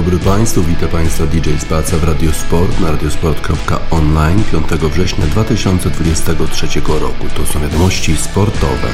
[0.00, 7.26] Dobry Państwu, witam Państwa DJ Spaca w Radiosport na radiosport.online 5 września 2023 roku.
[7.36, 8.88] To są wiadomości sportowe.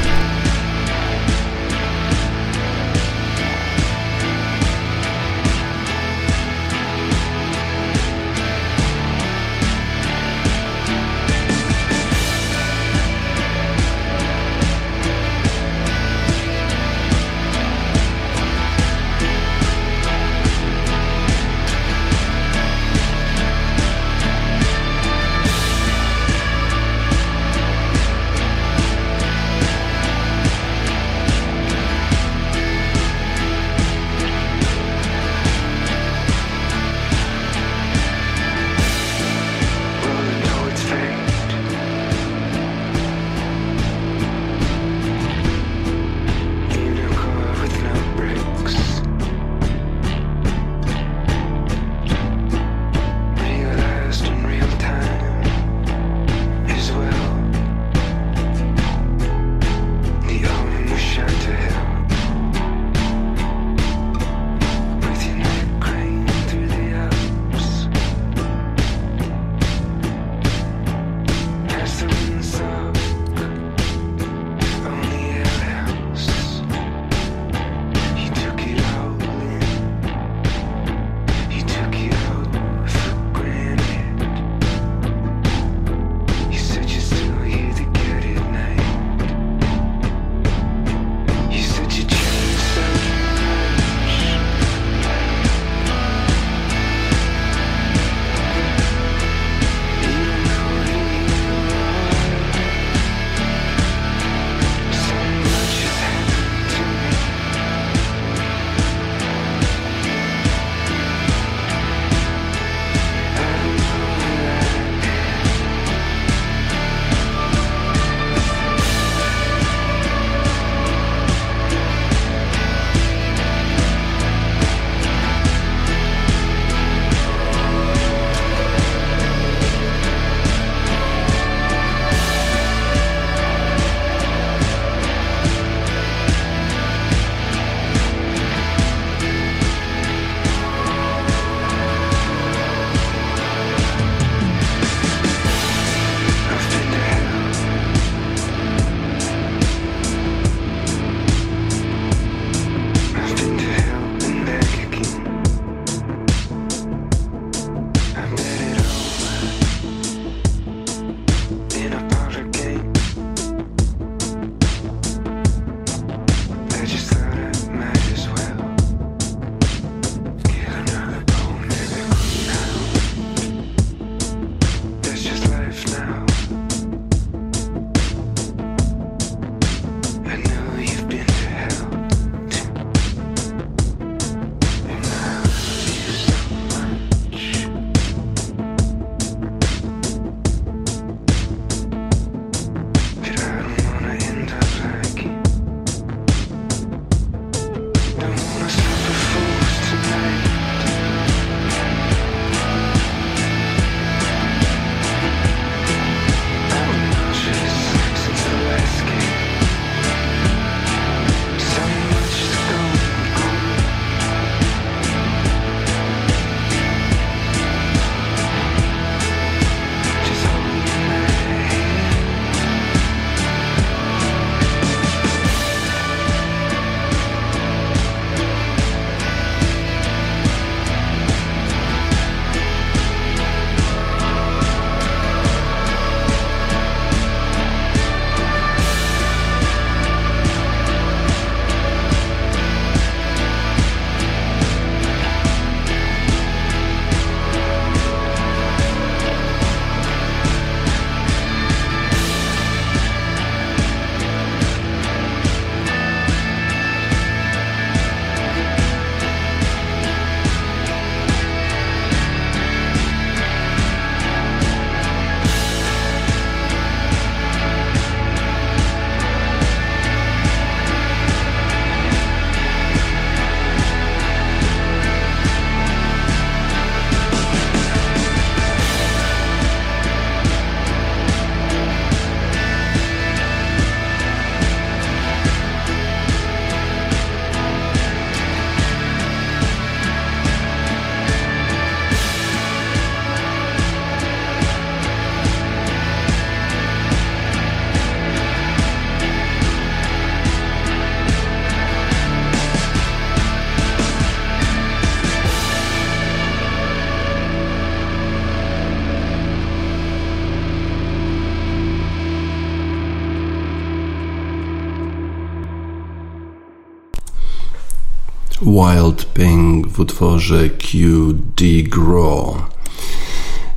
[318.61, 322.57] Wild Pink w utworze QD Grow.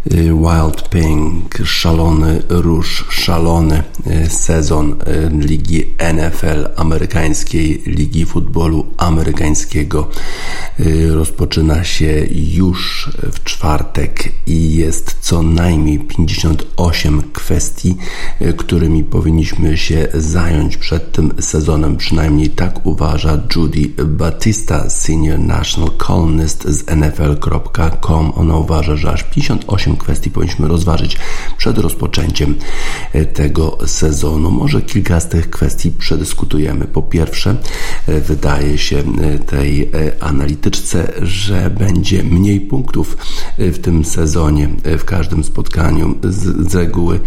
[0.06, 10.08] Y, Wild Pink, szalony róż, szalony y, sezon y, ligi NFL, amerykańskiej ligi futbolu amerykańskiego
[11.10, 17.96] rozpoczyna się już w czwartek i jest co najmniej 58 kwestii,
[18.56, 21.96] którymi powinniśmy się zająć przed tym sezonem.
[21.96, 28.32] Przynajmniej tak uważa Judy Batista, senior national columnist z NFL.com.
[28.36, 31.16] Ona uważa, że aż 58 8 kwestii powinniśmy rozważyć
[31.56, 32.54] przed rozpoczęciem
[33.12, 34.50] e, tego sezonu.
[34.50, 36.84] Może kilka z tych kwestii przedyskutujemy.
[36.84, 37.56] Po pierwsze,
[38.06, 39.90] e, wydaje się e, tej
[40.20, 43.16] analityczce, że będzie mniej punktów
[43.58, 46.14] w tym sezonie, w każdym spotkaniu.
[46.22, 47.20] Z, z reguły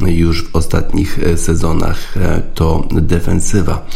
[0.00, 2.14] już w ostatnich sezonach
[2.54, 3.86] to defensywa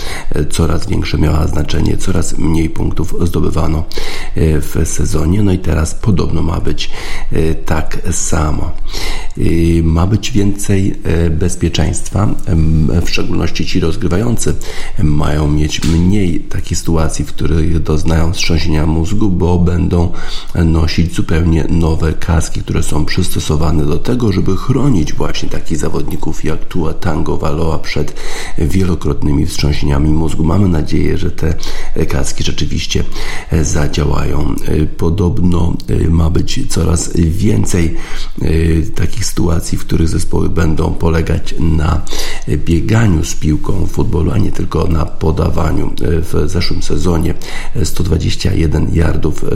[0.50, 3.85] coraz większe miała znaczenie, coraz mniej punktów zdobywano
[4.37, 5.43] w sezonie.
[5.43, 6.91] No i teraz podobno ma być
[7.65, 8.70] tak samo.
[9.82, 12.34] Ma być więcej e, bezpieczeństwa,
[13.05, 14.55] w szczególności ci rozgrywający
[15.02, 20.12] mają mieć mniej takich sytuacji, w których doznają wstrząsienia mózgu, bo będą
[20.64, 26.64] nosić zupełnie nowe kaski, które są przystosowane do tego, żeby chronić właśnie takich zawodników jak
[26.64, 28.14] Tua Tango Valoa przed
[28.58, 30.44] wielokrotnymi wstrząsieniami mózgu.
[30.44, 31.55] Mamy nadzieję, że te
[32.08, 33.05] kaski rzeczywiście
[33.50, 34.55] e, zadziałają.
[34.64, 35.76] E, podobno
[36.11, 37.96] ma być coraz więcej Y,
[38.94, 42.02] takich sytuacji, w których zespoły będą polegać na
[42.48, 45.92] bieganiu z piłką w futbolu, a nie tylko na podawaniu.
[46.02, 47.34] Y, w zeszłym sezonie
[47.84, 49.46] 121 yardów y,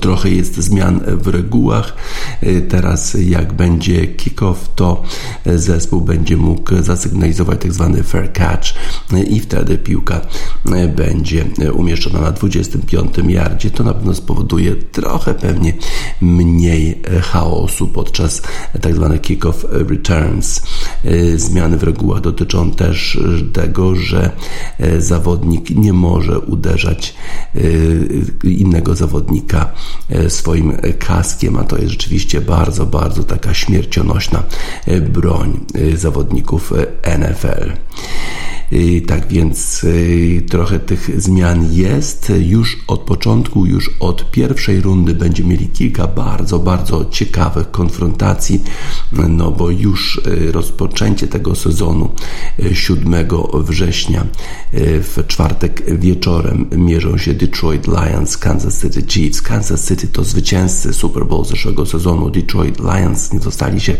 [0.01, 1.97] Trochę jest zmian w regułach.
[2.41, 5.03] E, teraz jak będzie kick-off, to
[5.47, 8.75] zespół będzie mógł zasygnalizować tak zwany fair catch
[9.13, 10.21] e, i wtedy piłka
[10.73, 13.71] e, będzie umieszczona na 25 yardzie.
[13.71, 15.73] To na pewno spowoduje trochę pewnie
[16.21, 18.43] mniej chaosu podczas
[18.81, 20.63] tak zwanych kick-off returns.
[21.37, 23.19] Zmiany w regułach dotyczą też
[23.53, 24.31] tego, że
[24.99, 27.15] zawodnik nie może uderzać
[28.45, 29.64] innego zawodnika
[30.11, 34.43] E, swoim kaskiem, a to jest rzeczywiście bardzo, bardzo taka śmiercionośna
[34.87, 36.73] e, broń e, zawodników
[37.19, 37.73] NFL.
[39.07, 39.87] Tak więc
[40.51, 42.33] trochę tych zmian jest.
[42.39, 48.63] Już od początku, już od pierwszej rundy będziemy mieli kilka bardzo, bardzo ciekawych konfrontacji,
[49.29, 50.21] no bo już
[50.53, 52.13] rozpoczęcie tego sezonu
[52.73, 53.15] 7
[53.55, 54.27] września
[54.73, 59.43] w czwartek wieczorem mierzą się Detroit Lions, Kansas City Chiefs.
[59.43, 62.31] Kansas City to zwycięzcy Super Bowl zeszłego sezonu.
[62.31, 63.97] Detroit Lions nie dostali się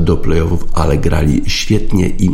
[0.00, 2.30] do playoffów, ale grali świetnie i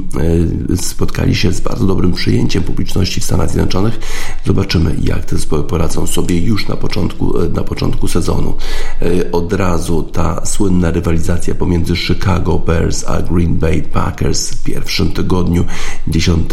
[0.76, 3.98] spotkali się z bardzo dobrym przyjęciem publiczności w Stanach Zjednoczonych.
[4.46, 8.54] Zobaczymy, jak te zespoły poradzą sobie już na początku, na początku sezonu.
[9.02, 15.12] E, od razu ta słynna rywalizacja pomiędzy Chicago Bears a Green Bay Packers w pierwszym
[15.12, 15.64] tygodniu
[16.08, 16.50] 10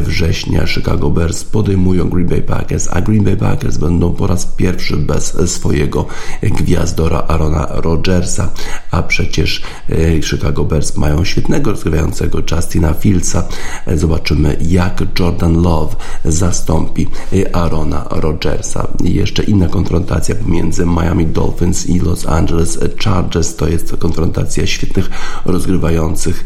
[0.00, 4.96] września Chicago Bears podejmują Green Bay Packers, a Green Bay Packers będą po raz pierwszy
[4.96, 6.06] bez swojego
[6.42, 8.50] gwiazdora Arona Rodgersa,
[8.90, 13.48] a przecież e, Chicago Bears mają świetnego rozgrywającego Justina Fieldsa.
[13.86, 17.06] E, zobaczymy zobaczymy, jak Jordan Love zastąpi
[17.52, 18.88] Arona Rodgersa.
[19.04, 23.56] I jeszcze inna konfrontacja pomiędzy Miami Dolphins i Los Angeles Chargers.
[23.56, 25.10] To jest konfrontacja świetnych
[25.44, 26.44] rozgrywających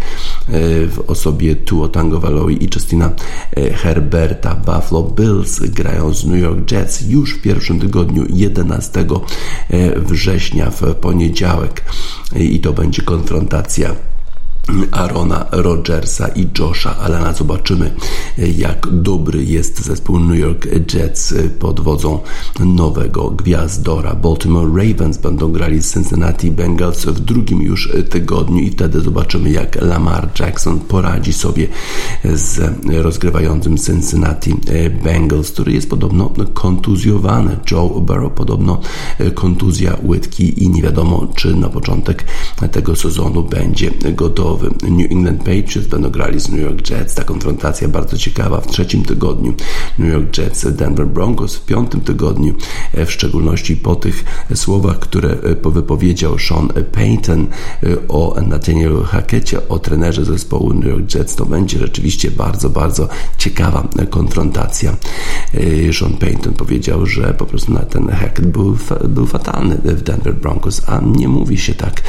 [0.88, 3.10] w osobie Tuo Tagovailoa i Justina
[3.74, 4.54] Herberta.
[4.54, 9.06] Buffalo Bills grają z New York Jets już w pierwszym tygodniu 11
[9.96, 11.84] września w poniedziałek
[12.36, 13.94] i to będzie konfrontacja
[14.90, 17.32] Arona Rodgersa i Josha Alana.
[17.32, 17.90] Zobaczymy,
[18.56, 22.18] jak dobry jest zespół New York Jets pod wodzą
[22.60, 24.14] nowego gwiazdora.
[24.14, 29.82] Baltimore Ravens będą grali z Cincinnati Bengals w drugim już tygodniu i wtedy zobaczymy, jak
[29.82, 31.68] Lamar Jackson poradzi sobie
[32.24, 34.54] z rozgrywającym Cincinnati
[35.04, 37.56] Bengals, który jest podobno kontuzjowany.
[37.70, 38.80] Joe Burrow podobno
[39.34, 42.24] kontuzja łydki i nie wiadomo, czy na początek
[42.72, 44.49] tego sezonu będzie gotowy.
[44.82, 47.14] New England Patriots będą grali z New York Jets.
[47.14, 49.54] Ta konfrontacja bardzo ciekawa w trzecim tygodniu.
[49.98, 52.54] New York Jets, Denver Broncos w piątym tygodniu,
[52.94, 55.30] e, w szczególności po tych słowach, które
[55.64, 57.46] e, wypowiedział Sean Payton e,
[58.08, 61.36] o Nathanielu Hackettie, o trenerze zespołu New York Jets.
[61.36, 64.96] To będzie rzeczywiście bardzo, bardzo ciekawa konfrontacja.
[65.92, 68.76] Sean Payton powiedział, że po prostu ten Hackett był,
[69.08, 72.02] był fatalny w Denver Broncos, a nie mówi się tak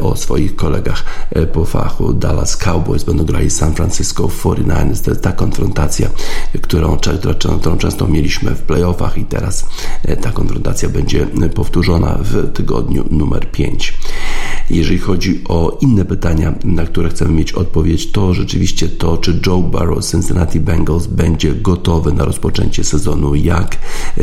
[0.00, 1.04] o swoich kolegach
[1.52, 5.04] po fachu Dallas Cowboys będą grali San Francisco 49ers.
[5.04, 6.08] To jest ta konfrontacja,
[6.62, 6.96] którą,
[7.60, 9.66] którą często mieliśmy w playoffach i teraz
[10.04, 13.94] e, ta konfrontacja będzie powtórzona w tygodniu numer 5.
[14.72, 19.60] Jeżeli chodzi o inne pytania, na które chcemy mieć odpowiedź, to rzeczywiście to, czy Joe
[19.60, 23.78] Burrow z Cincinnati Bengals będzie gotowy na rozpoczęcie sezonu, jak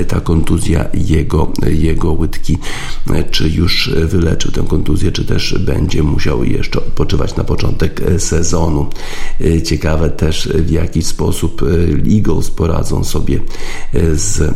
[0.08, 2.58] ta kontuzja jego, jego łydki,
[3.32, 8.88] czy już wyleczył tę kontuzję, czy też będzie musiał jeszcze odpoczywać na początek sezonu.
[9.64, 11.62] Ciekawe też, w jaki sposób
[12.16, 13.40] Eagles poradzą sobie
[14.14, 14.54] z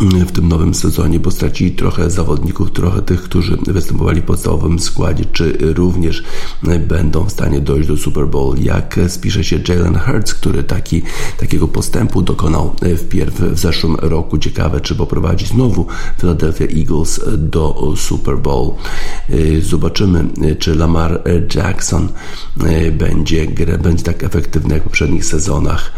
[0.00, 5.24] w tym nowym sezonie, bo stracili trochę zawodników, trochę tych, którzy występowali w podstawowym składzie,
[5.24, 6.22] czy również
[6.88, 8.56] będą w stanie dojść do Super Bowl.
[8.60, 11.02] Jak spisze się Jalen Hurts, który taki,
[11.38, 14.38] takiego postępu dokonał wpierw w zeszłym roku.
[14.38, 15.86] Ciekawe, czy poprowadzi znowu
[16.20, 18.74] Philadelphia Eagles do Super Bowl.
[19.62, 20.24] Zobaczymy,
[20.58, 21.22] czy Lamar
[21.54, 22.08] Jackson
[22.92, 23.46] będzie,
[23.82, 25.92] będzie tak efektywny jak w poprzednich sezonach.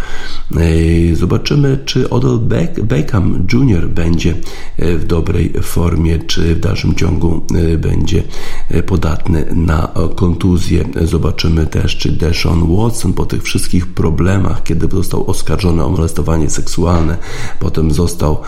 [1.12, 2.38] Zobaczymy, czy Odell
[2.82, 4.34] Beckham Jr będzie
[4.78, 8.22] e, w dobrej formie, czy w dalszym ciągu e, będzie
[8.68, 10.84] e, podatny na kontuzję.
[11.02, 17.16] Zobaczymy też, czy Deshaun Watson po tych wszystkich problemach, kiedy został oskarżony o molestowanie seksualne,
[17.60, 18.40] potem został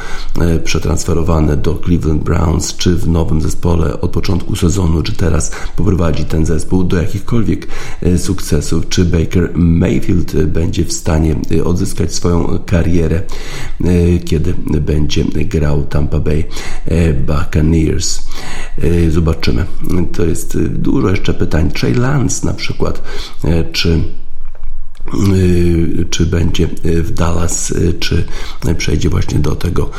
[0.65, 6.47] przetransferowany do Cleveland Browns, czy w nowym zespole od początku sezonu, czy teraz poprowadzi ten
[6.47, 7.67] zespół do jakichkolwiek
[8.17, 13.23] sukcesów, czy Baker Mayfield będzie w stanie odzyskać swoją karierę,
[14.25, 16.45] kiedy będzie grał Tampa Bay
[16.87, 18.27] e, Buccaneers.
[18.83, 19.67] E, zobaczymy.
[20.13, 21.71] To jest dużo jeszcze pytań.
[21.71, 23.03] Trey Lance na przykład,
[23.45, 24.01] e, czy
[26.11, 28.25] czy będzie y, w Dallas, y, czy
[28.79, 29.91] przejdzie właśnie do tego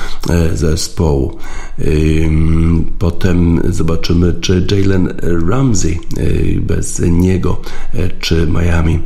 [0.53, 1.37] zespołu.
[2.99, 5.13] Potem zobaczymy, czy Jalen
[5.49, 5.99] Ramsey
[6.61, 7.61] bez niego,
[8.19, 8.99] czy Miami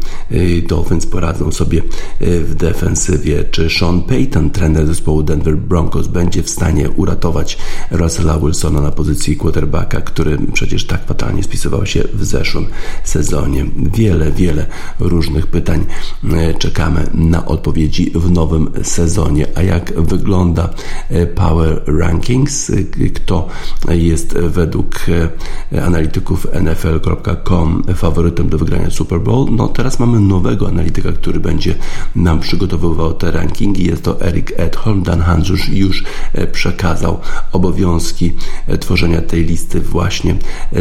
[0.68, 1.82] Dolphins poradzą sobie
[2.20, 7.58] w defensywie, czy Sean Payton, trener zespołu Denver Broncos, będzie w stanie uratować
[7.92, 12.66] Russella Wilsona na pozycji quarterbacka, który przecież tak fatalnie spisywał się w zeszłym
[13.04, 13.66] sezonie.
[13.94, 14.66] Wiele, wiele
[15.00, 15.91] różnych pytań E,
[16.60, 19.48] czekamy na odpowiedzi w nowym sezonie.
[19.56, 20.70] A jak wygląda
[21.10, 22.70] e, Power Rankings?
[22.70, 23.48] E, kto
[23.90, 25.06] jest według
[25.86, 29.48] analityków NFL.com faworytem do wygrania Super Bowl?
[29.52, 31.76] No teraz mamy nowego analityka, który będzie
[32.16, 33.86] nam przygotowywał te rankingi.
[33.86, 35.04] Jest to Eric Edholm.
[35.04, 36.04] Dan Hanzusz już
[36.52, 37.20] przekazał
[37.52, 38.34] obowiązki
[38.80, 40.36] tworzenia tej listy właśnie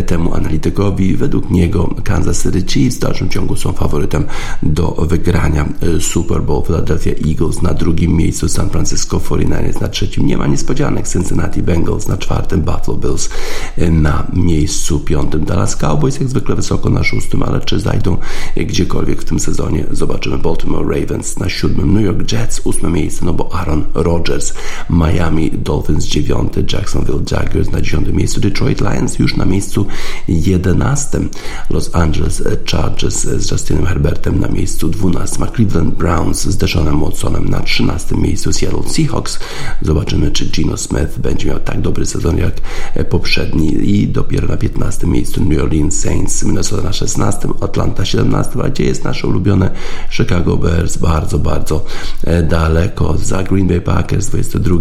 [0.07, 1.17] temu analitykowi.
[1.17, 4.25] Według niego Kansas City Chiefs w dalszym ciągu są faworytem
[4.63, 6.63] do wygrania e, Super Bowl.
[6.63, 10.27] Philadelphia Eagles na drugim miejscu, San Francisco 49ers na trzecim.
[10.27, 11.09] Nie ma niespodzianek.
[11.09, 13.31] Cincinnati Bengals na czwartym, Buffalo Bills
[13.79, 15.45] e, na miejscu piątym.
[15.45, 18.17] Dallas Cowboys jak zwykle wysoko na szóstym, ale czy zajdą
[18.57, 19.87] gdziekolwiek w tym sezonie?
[19.91, 20.39] Zobaczymy.
[20.39, 24.55] Baltimore Ravens na siódmym, New York Jets ósme miejsce, no bo Aaron Rodgers,
[24.91, 29.87] Miami Dolphins dziewiąty, Jacksonville Jaguars na dziesiątym miejscu, Detroit Lions już na miejscu
[30.29, 31.29] jedenastym,
[31.71, 37.61] Los Angeles Chargers z Justinem Herbertem na miejscu 12 Cleveland Browns z Deshanem Watsonem na
[37.61, 39.39] 13 miejscu Seattle Seahawks.
[39.83, 42.55] Zobaczymy, czy Gino Smith będzie miał tak dobry sezon jak
[43.05, 48.69] poprzedni i dopiero na 15 miejscu New Orleans Saints, Minnesota na 16, Atlanta 17, a
[48.69, 49.71] gdzie jest nasze ulubione
[50.11, 51.85] Chicago Bears bardzo, bardzo
[52.25, 54.77] e, daleko za Green Bay Packers 22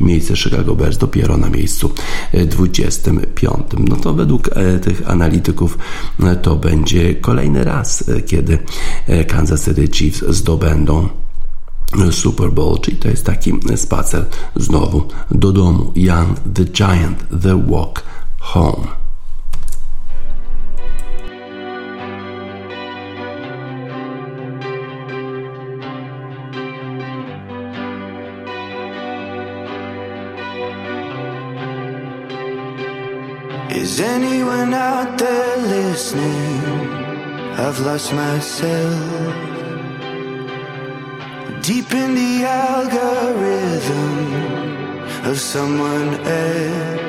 [0.00, 1.90] miejsce Chicago Bears dopiero na miejscu
[2.46, 3.54] 25.
[3.54, 5.78] E, no to według e, tych analityków
[6.42, 8.58] to będzie kolejny raz, kiedy
[9.34, 11.08] Kansas City Chiefs zdobędą
[12.10, 14.26] Super Bowl, czyli to jest taki spacer
[14.56, 15.92] znowu do domu.
[15.96, 18.02] Young the Giant, The Walk
[18.40, 18.88] Home.
[33.70, 36.93] Is anyone out there listening?
[37.56, 39.34] I've lost myself
[41.62, 44.08] deep in the algorithm
[45.30, 47.04] of someone else.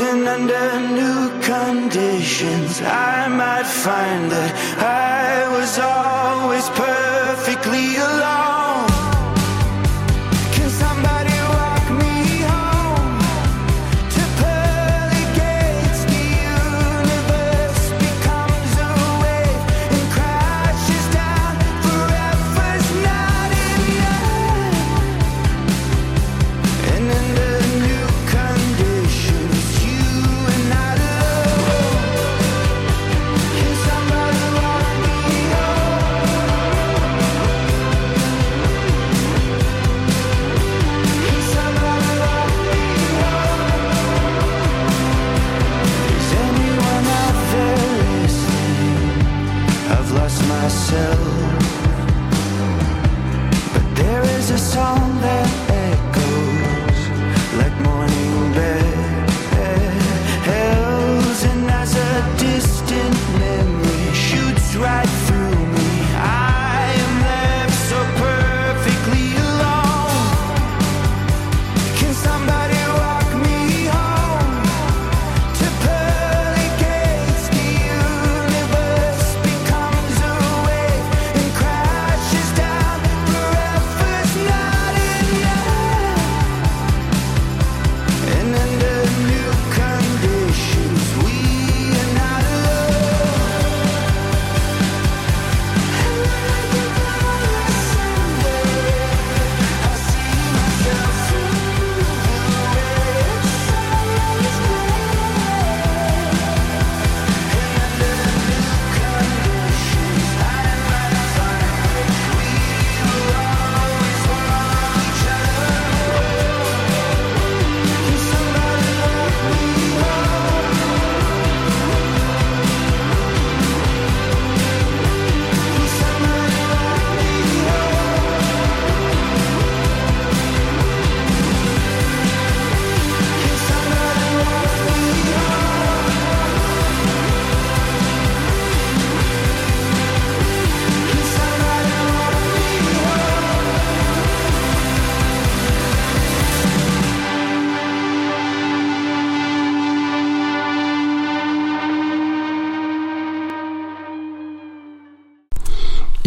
[0.00, 8.41] And under new conditions, I might find that I was always perfectly alone.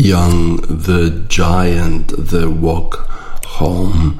[0.05, 3.07] Young the Giant, The Walk
[3.45, 4.11] Home.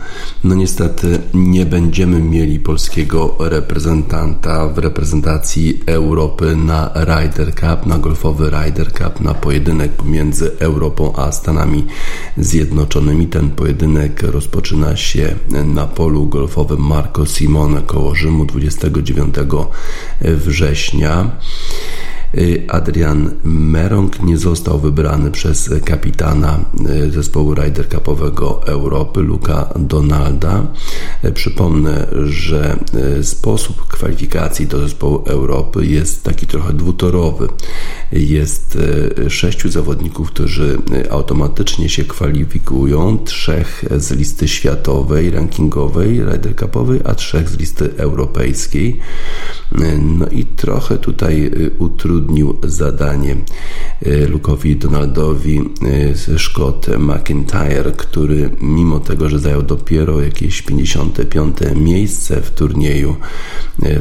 [0.43, 8.49] No niestety nie będziemy mieli polskiego reprezentanta w reprezentacji Europy na Ryder Cup, na golfowy
[8.49, 11.85] Ryder Cup, na pojedynek pomiędzy Europą a Stanami
[12.37, 13.27] Zjednoczonymi.
[13.27, 19.35] Ten pojedynek rozpoczyna się na polu golfowym Marco Simone koło Rzymu 29
[20.21, 21.31] września.
[22.37, 30.67] Y, Adrian Merong nie został wybrany przez kapitana y, zespołu Ryder Cupowego Europy, Luka Donalda.
[31.25, 32.79] Y, przypomnę, że
[33.21, 37.47] sposób kwalifikacji do zespołu Europy jest taki trochę dwutorowy.
[38.11, 38.77] Jest
[39.29, 40.77] sześciu zawodników, którzy
[41.09, 48.99] automatycznie się kwalifikują, trzech z listy światowej, rankingowej, Ryder Cupowej, a trzech z listy europejskiej.
[50.01, 53.35] No i trochę tutaj utrudnienia utrudnił zadanie
[54.01, 55.69] Luke'owi Donaldowi
[56.37, 63.15] Scott McIntyre, który mimo tego, że zajął dopiero jakieś 55 miejsce w turnieju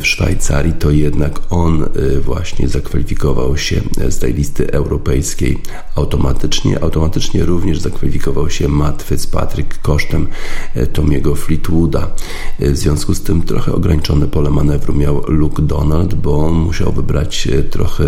[0.01, 1.85] w Szwajcarii, to jednak on
[2.21, 5.59] właśnie zakwalifikował się z tej listy europejskiej
[5.95, 6.83] automatycznie.
[6.83, 10.27] Automatycznie również zakwalifikował się Matt Fitzpatrick kosztem
[10.93, 12.11] Tomiego Fleetwooda.
[12.61, 18.05] W związku z tym trochę ograniczone pole manewru miał Luke Donald, bo musiał wybrać trochę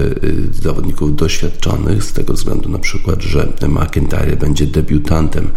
[0.63, 5.49] zawodników doświadczonych, z tego względu na przykład, że McIntyre będzie debiutantem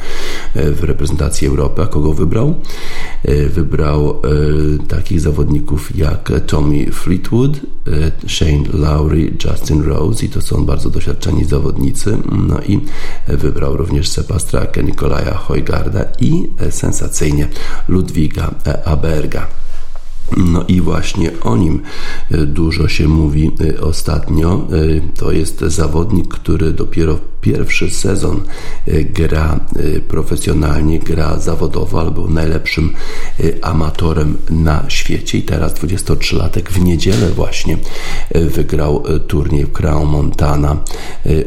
[0.55, 1.81] w reprezentacji Europy.
[1.81, 2.55] A kogo wybrał?
[3.49, 4.21] Wybrał
[4.87, 7.59] takich zawodników jak Tommy Fleetwood,
[8.27, 12.17] Shane Lowry, Justin Rose i to są bardzo doświadczeni zawodnicy.
[12.47, 12.79] No i
[13.27, 17.47] wybrał również Sebastiana Nikolaja Hojgarda i sensacyjnie
[17.87, 18.51] Ludwiga
[18.85, 19.47] Aberga.
[20.37, 21.81] No i właśnie o nim
[22.31, 24.67] dużo się mówi ostatnio.
[25.17, 28.41] To jest zawodnik, który dopiero pierwszy sezon
[28.87, 32.93] e, gra e, profesjonalnie, gra zawodowo, ale był najlepszym
[33.39, 37.77] e, amatorem na świecie i teraz 23-latek w niedzielę właśnie
[38.31, 40.77] wygrał turniej w Crown Montana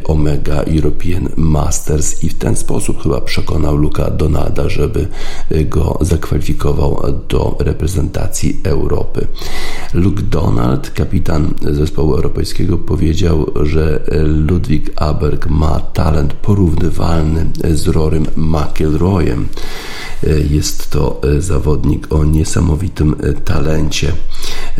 [0.04, 5.08] Omega European Masters i w ten sposób chyba przekonał Luka Donalda, żeby
[5.50, 9.26] go zakwalifikował do reprezentacji Europy.
[9.94, 19.48] Luke Donald, kapitan zespołu europejskiego, powiedział, że Ludwig Aberg ma talent porównywalny z Rorym McIlroyem.
[20.50, 24.12] Jest to zawodnik o niesamowitym talencie.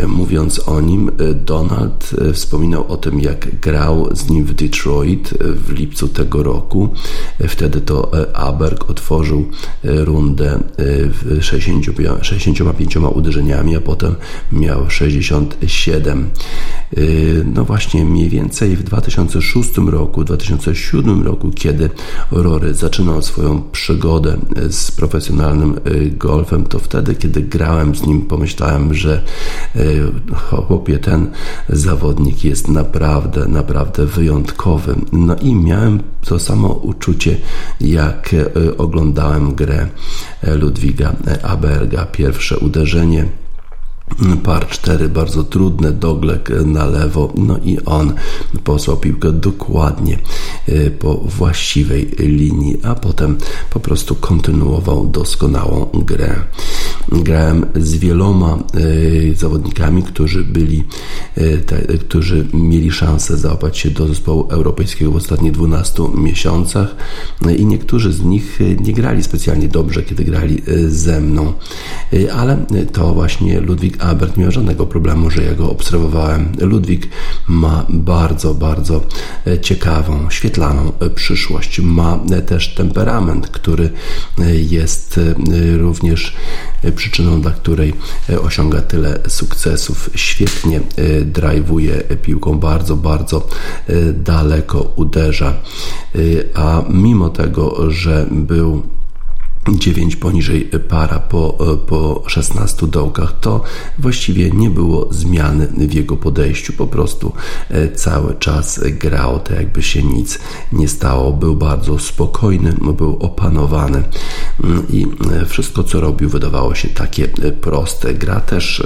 [0.08, 6.08] Mówiąc o nim, Donald wspominał o tym, jak grał z nim w Detroit w lipcu
[6.08, 6.88] tego roku.
[7.48, 9.44] Wtedy to Aberg otworzył
[9.84, 10.58] rundę
[11.40, 14.14] 65 uderzeniami, a potem
[14.52, 16.30] miał 67.
[17.54, 21.90] No właśnie, mniej więcej w 2006 roku, 2007 roku, kiedy
[22.30, 24.36] Rory zaczynał swoją przygodę
[24.70, 25.80] z profesjonalnym
[26.18, 29.22] golfem, to wtedy, kiedy grałem z nim, pomyślałem, że
[30.34, 31.30] chłopie, ten
[31.68, 34.94] zawodnik jest naprawdę, naprawdę wyjątkowy.
[35.12, 37.36] No i miałem to samo uczucie,
[37.80, 38.34] jak
[38.78, 39.88] oglądałem grę
[40.42, 42.06] Ludwiga Aberga.
[42.06, 43.26] Pierwsze uderzenie
[44.42, 48.14] par 4 bardzo trudne, doglek na lewo, no i on
[48.64, 50.18] posłał piłkę dokładnie
[50.68, 53.38] e, po właściwej linii, a potem
[53.70, 56.34] po prostu kontynuował doskonałą grę.
[57.08, 58.58] Grałem z wieloma
[59.32, 60.84] e, zawodnikami, którzy byli,
[61.36, 66.96] e, którzy mieli szansę załapać się do zespołu europejskiego w ostatnich 12 miesiącach
[67.56, 71.52] i niektórzy z nich nie grali specjalnie dobrze, kiedy grali ze mną,
[72.34, 76.52] ale to właśnie Ludwik Albert nie miał żadnego problemu, że ja go obserwowałem.
[76.60, 77.08] Ludwik
[77.48, 79.00] ma bardzo, bardzo
[79.46, 81.80] e, ciekawą, świetlaną e, przyszłość.
[81.80, 83.90] Ma e, też temperament, który
[84.70, 85.20] jest
[85.78, 86.36] również
[86.92, 87.94] przyczyną, dla której
[88.42, 90.10] osiąga tyle sukcesów.
[90.14, 90.80] Świetnie
[91.32, 93.46] drive'uje piłką, bardzo, bardzo
[94.14, 95.54] daleko uderza.
[96.54, 98.82] A mimo tego, że był
[99.68, 103.64] 9 poniżej para po, po 16 dołkach, to
[103.98, 106.72] właściwie nie było zmiany w jego podejściu.
[106.72, 107.32] Po prostu
[107.70, 110.38] e, cały czas grał tak, jakby się nic
[110.72, 111.32] nie stało.
[111.32, 114.02] Był bardzo spokojny, był opanowany
[114.64, 118.14] mm, i e, wszystko, co robił, wydawało się takie e, proste.
[118.14, 118.82] Gra też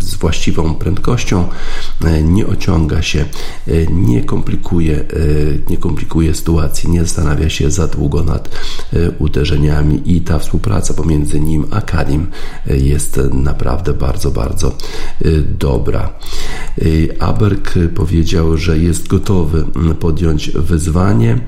[0.00, 1.48] z właściwą prędkością,
[2.22, 3.24] nie ociąga się,
[3.90, 5.04] nie komplikuje,
[5.70, 8.48] nie komplikuje sytuacji, nie zastanawia się za długo nad
[9.18, 12.26] uderzeniami i i ta współpraca pomiędzy nim a Karim
[12.66, 14.74] e, jest naprawdę bardzo, bardzo e,
[15.58, 16.12] dobra.
[16.78, 19.64] E, Aberg powiedział, że jest gotowy
[20.00, 21.38] podjąć wyzwanie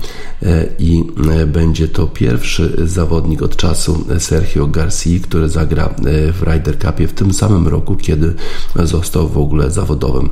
[0.79, 1.03] i
[1.47, 5.93] będzie to pierwszy zawodnik od czasu Sergio Garcia, który zagra
[6.33, 8.33] w Ryder Cupie w tym samym roku, kiedy
[8.75, 10.29] został w ogóle zawodowym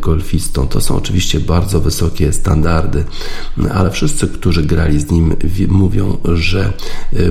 [0.00, 0.68] golfistą.
[0.68, 3.04] To są oczywiście bardzo wysokie standardy,
[3.74, 5.36] ale wszyscy, którzy grali z nim,
[5.68, 6.72] mówią, że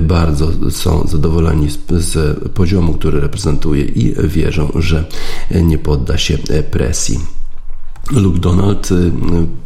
[0.01, 5.05] bardzo bardzo są zadowoleni z, z poziomu, który reprezentuje i wierzą, że
[5.51, 6.37] nie podda się
[6.71, 7.19] presji.
[8.11, 9.11] Luke Donald y,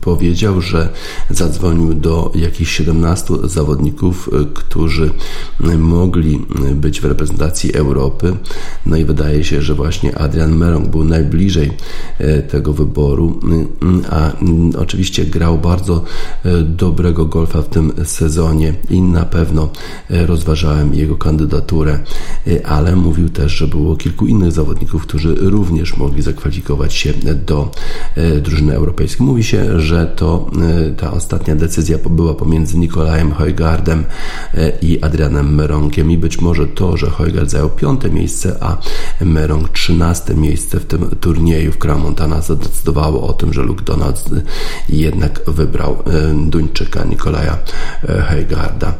[0.01, 0.89] powiedział, że
[1.29, 5.11] zadzwonił do jakichś 17 zawodników, y, którzy
[5.77, 6.45] mogli
[6.75, 8.35] być w reprezentacji Europy.
[8.85, 11.71] No i wydaje się, że właśnie Adrian Merong był najbliżej
[12.21, 13.39] y, tego wyboru,
[14.09, 14.31] a
[14.77, 16.03] oczywiście grał bardzo
[16.63, 19.69] dobrego golfa w tym sezonie i na pewno
[20.09, 21.99] rozważałem jego kandydaturę
[22.65, 27.13] ale mówił też, że było kilku innych zawodników, którzy również mogli zakwalifikować się
[27.45, 27.71] do
[28.41, 29.25] drużyny europejskiej.
[29.25, 30.51] Mówi się, że to
[30.97, 34.03] ta ostatnia decyzja była pomiędzy Nikolajem Hojgardem
[34.81, 38.77] i Adrianem Meronkiem i być może to, że Hojgard zajął piąte miejsce, a
[39.21, 44.29] Merong trzynaste miejsce w tym turnieju w Crown Montana zadecydowało o tym, że Luke Donalds
[44.89, 46.03] jednak wybrał
[46.47, 47.57] Duńczyka Nikolaja
[48.29, 48.93] Hojgarda.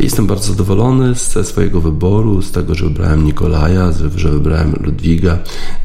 [0.00, 5.38] Jestem bardzo zadowolony ze swojego wyboru, z tego, że wybrałem Nikolaja, że wybrałem Ludwiga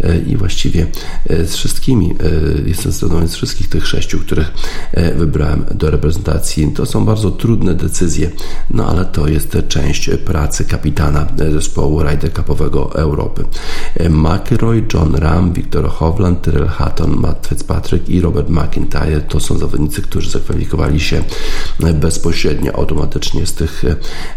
[0.03, 0.87] e, i właściwie
[1.29, 2.15] e, z wszystkimi,
[2.67, 4.51] e, jestem zadowolony z wszystkich tych sześciu, których
[5.15, 6.71] wybrałem do reprezentacji.
[6.75, 8.32] To są bardzo trudne decyzje,
[8.71, 13.45] no ale to jest część pracy kapitana zespołu Ryder Cupowego Europy.
[14.10, 20.01] McIlroy, John Ram, Victor Hovland, Tyrell Hatton, Matt Fitzpatrick i Robert McIntyre to są zawodnicy,
[20.01, 21.23] którzy zakwalifikowali się
[21.93, 23.84] bezpośrednio, automatycznie z tych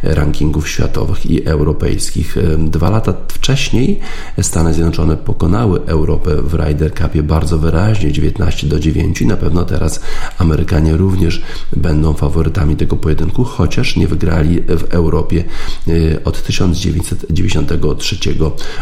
[0.02, 2.36] rankingów światowych i europejskich.
[2.58, 4.00] Dwa lata wcześniej
[4.42, 9.64] Stany Zjednoczone pokonały Europę w Ryder Cupie bardzo wyraźnie, 19 do 9 i na pewno
[9.64, 10.00] teraz
[10.38, 11.42] Amerykanie również
[11.76, 15.44] będą faworytami tego pojedynku, chociaż nie wygrali w Europie
[15.88, 18.16] e, od 1993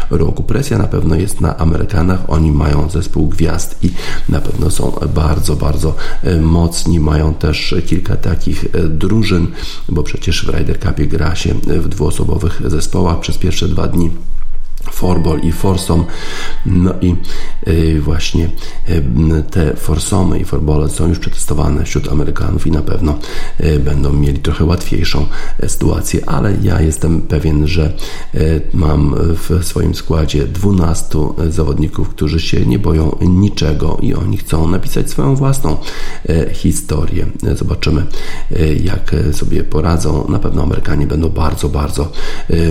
[0.09, 0.43] roku.
[0.43, 3.89] Presja na pewno jest na Amerykanach, oni mają zespół gwiazd i
[4.29, 9.47] na pewno są bardzo, bardzo e, mocni, mają też kilka takich e, drużyn,
[9.89, 14.09] bo przecież w Ryder Cupie gra się w dwuosobowych zespołach przez pierwsze dwa dni.
[14.91, 16.05] Forbol i Forsom.
[16.65, 17.15] No i y,
[17.99, 18.49] właśnie
[18.89, 19.03] y,
[19.51, 23.19] te Forsomy i Forbole są już przetestowane wśród Amerykanów i na pewno
[23.59, 25.25] y, będą mieli trochę łatwiejszą
[25.67, 27.93] sytuację, ale ja jestem pewien, że
[28.73, 31.19] mam w swoim składzie 12
[31.49, 35.77] zawodników, którzy się nie boją niczego i oni chcą napisać swoją własną
[36.53, 37.25] historię.
[37.55, 38.05] Zobaczymy,
[38.83, 40.27] jak sobie poradzą.
[40.29, 42.11] Na pewno Amerykanie będą bardzo, bardzo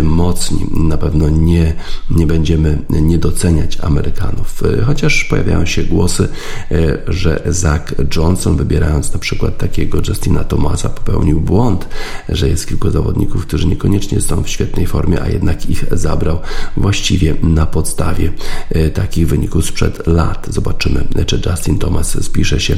[0.03, 0.67] mocni.
[0.75, 1.75] Na pewno nie
[2.11, 4.63] nie będziemy niedoceniać Amerykanów.
[4.81, 6.29] E, chociaż pojawiają się głosy,
[6.71, 11.89] e, że Zach Johnson, wybierając na przykład takiego Justina Thomasa, popełnił błąd,
[12.29, 16.39] że jest kilku zawodników, którzy niekoniecznie są w świetnej formie, a jednak ich zabrał
[16.77, 18.33] właściwie na podstawie
[18.71, 20.47] e, takich wyników sprzed lat.
[20.51, 22.77] Zobaczymy, czy Justin Thomas spisze się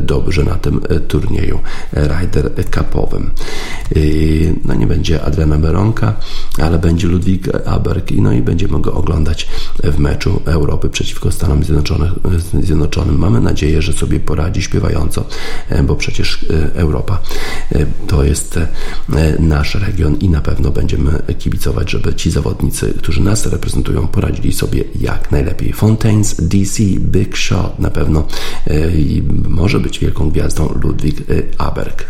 [0.00, 1.58] dobrze na tym turnieju
[1.92, 3.30] Ryder Cupowym.
[4.64, 6.16] No nie będzie Adriana Meronka,
[6.58, 9.48] ale będzie Ludwik Aberg no i będzie będziemy go oglądać
[9.82, 11.64] w meczu Europy przeciwko Stanom
[12.62, 13.18] Zjednoczonym.
[13.18, 15.24] Mamy nadzieję, że sobie poradzi śpiewająco,
[15.68, 17.18] e, bo przecież e, Europa
[17.72, 18.58] e, to jest
[19.38, 24.84] nasz region i na pewno będziemy kibicować, żeby ci zawodnicy, którzy nas reprezentują, poradzili sobie
[25.00, 25.72] jak najlepiej.
[25.72, 28.26] Fontaines DC Big Shot na pewno
[29.48, 31.16] może być wielką gwiazdą Ludwik
[31.58, 32.04] Aberg.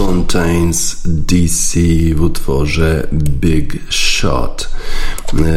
[0.00, 1.78] Fountains DC
[2.14, 4.69] w utworze Big Shot.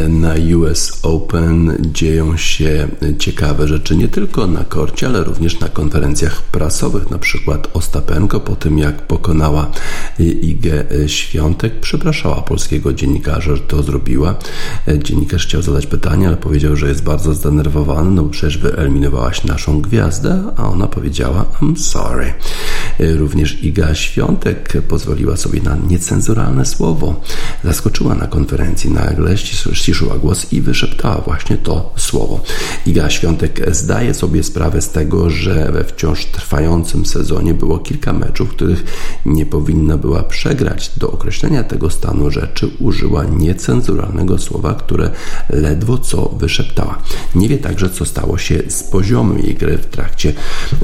[0.09, 2.88] Na US Open dzieją się
[3.19, 8.55] ciekawe rzeczy nie tylko na korcie, ale również na konferencjach prasowych, na przykład Ostapenko po
[8.55, 9.71] tym jak pokonała
[10.19, 14.36] Igę Świątek, przepraszała polskiego dziennikarza, że to zrobiła.
[15.03, 19.81] Dziennikarz chciał zadać pytanie, ale powiedział, że jest bardzo zdenerwowany, no bo przecież wyeliminowałaś naszą
[19.81, 22.33] gwiazdę, a ona powiedziała I'm sorry.
[22.99, 27.21] Również Iga Świątek pozwoliła sobie na niecenzuralne słowo.
[27.63, 29.38] Zaskoczyła na konferencji nagle,
[29.73, 32.41] ściszyła głos i wyszeptała właśnie to słowo.
[32.86, 38.49] Iga Świątek zdaje sobie sprawę z tego, że we wciąż trwającym sezonie było kilka meczów,
[38.49, 38.84] których
[39.26, 40.91] nie powinna była przegrać.
[40.97, 45.10] Do określenia tego stanu rzeczy użyła niecenzuralnego słowa, które
[45.49, 47.02] ledwo co wyszeptała.
[47.36, 50.34] Nie wie także, co stało się z poziomem jej gry w trakcie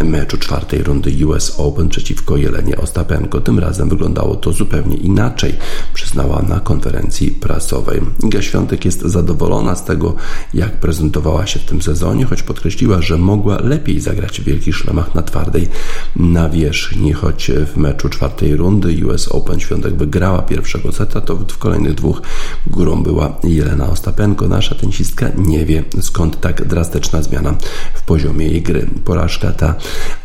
[0.04, 3.42] meczu czwartej rundy US Open przeciwko Jelenie Ostapenko.
[3.42, 5.56] Tym razem wyglądało to zupełnie inaczej,
[5.94, 8.02] przyznała na konferencji prasowej.
[8.24, 10.15] Iga Świątek jest zadowolona z tego,
[10.53, 15.15] jak prezentowała się w tym sezonie, choć podkreśliła, że mogła lepiej zagrać w wielkich szlemach
[15.15, 15.69] na twardej
[16.15, 21.93] nawierzchni, choć w meczu czwartej rundy US Open Świątek wygrała pierwszego seta, to w kolejnych
[21.93, 22.21] dwóch
[22.67, 24.47] górą była Jelena Ostapenko.
[24.47, 27.55] Nasza tenisistka nie wie skąd tak drastyczna zmiana
[27.93, 28.88] w poziomie jej gry.
[29.05, 29.75] Porażka ta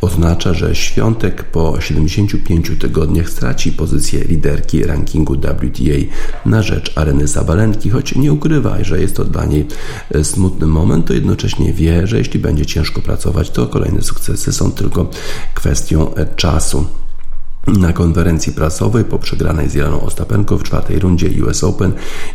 [0.01, 5.99] oznacza, że Świątek po 75 tygodniach straci pozycję liderki rankingu WTA
[6.47, 9.67] na rzecz Areny Sabalenki, choć nie ukrywa, że jest to dla niej
[10.11, 14.73] e, smutny moment, to jednocześnie wie, że jeśli będzie ciężko pracować, to kolejne sukcesy są
[14.73, 15.11] tylko
[15.55, 16.87] kwestią e, czasu.
[17.67, 21.93] Na konferencji prasowej po przegranej z Jeleną Ostapenko w czwartej rundzie US Open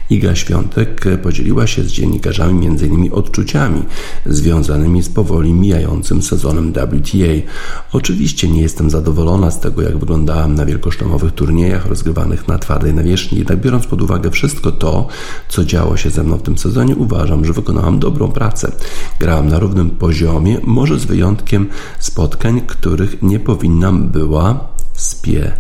[0.10, 3.14] Iga Świątek podzieliła się z dziennikarzami m.in.
[3.14, 3.84] odczuciami
[4.26, 7.52] związanymi z powoli mijającym sezonem WTA.
[7.92, 13.38] Oczywiście nie jestem zadowolona z tego, jak wyglądałam na wielkoszlemowych turniejach rozgrywanych na twardej nawierzchni,
[13.38, 15.08] jednak biorąc pod uwagę wszystko to,
[15.50, 18.72] co działo się ze mną w tym sezonie, uważam, że wykonałam dobrą pracę.
[19.20, 21.68] Grałam na równym poziomie, może z wyjątkiem
[22.00, 25.52] spotkań, których nie powinnam była spie.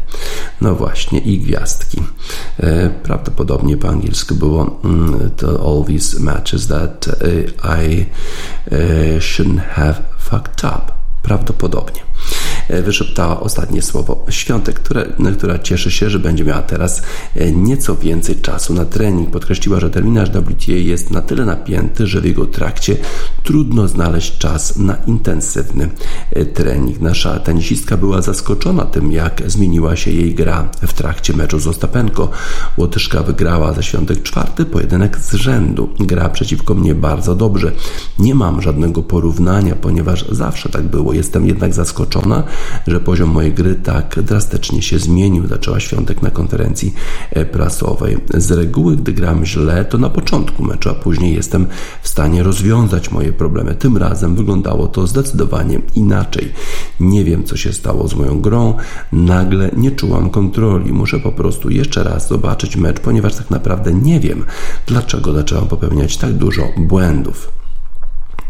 [0.61, 2.03] No właśnie, i gwiazdki.
[2.59, 7.13] E, prawdopodobnie po angielsku było mm, to all these matches that e,
[7.83, 8.05] I
[8.71, 10.91] e, shouldn't have fucked up.
[11.21, 12.01] Prawdopodobnie.
[12.69, 15.05] E, wyszeptała ostatnie słowo Świątek, które,
[15.37, 17.01] która cieszy się, że będzie miała teraz
[17.35, 19.29] e, nieco więcej czasu na trening.
[19.29, 22.97] Podkreśliła, że terminarz WTA jest na tyle napięty, że w jego trakcie
[23.43, 25.89] trudno znaleźć czas na intensywny
[26.31, 26.99] e, trening.
[26.99, 32.29] Nasza tenisistka była zaskoczona tym, jak zmieniła się jej gra w trakcie meczu z Ostapenko.
[32.77, 35.89] Łotyszka wygrała ze Świątek czwarty pojedynek z rzędu.
[35.99, 37.71] Gra przeciwko mnie bardzo dobrze.
[38.19, 41.13] Nie mam żadnego porównania, ponieważ zawsze tak było.
[41.13, 42.43] Jestem jednak zaskoczona,
[42.87, 46.93] że poziom mojej gry tak drastycznie się zmienił, zaczęła Świątek na konferencji
[47.31, 48.17] e, prasowej.
[48.33, 51.67] Z reguły, gdy gram źle, to na początku meczu, a później jestem
[52.01, 53.75] w stanie rozwiązać moje problemy.
[53.75, 56.53] Tym razem wyglądało to zdecydowanie inaczej.
[56.99, 58.73] Nie wiem, co się stało z moją grą.
[59.11, 60.93] Nagle nie czułam kontroli.
[60.93, 64.45] Muszę po prostu jeszcze raz zobaczyć mecz, ponieważ tak naprawdę nie wiem,
[64.87, 67.58] dlaczego zaczęłam popełniać tak dużo błędów.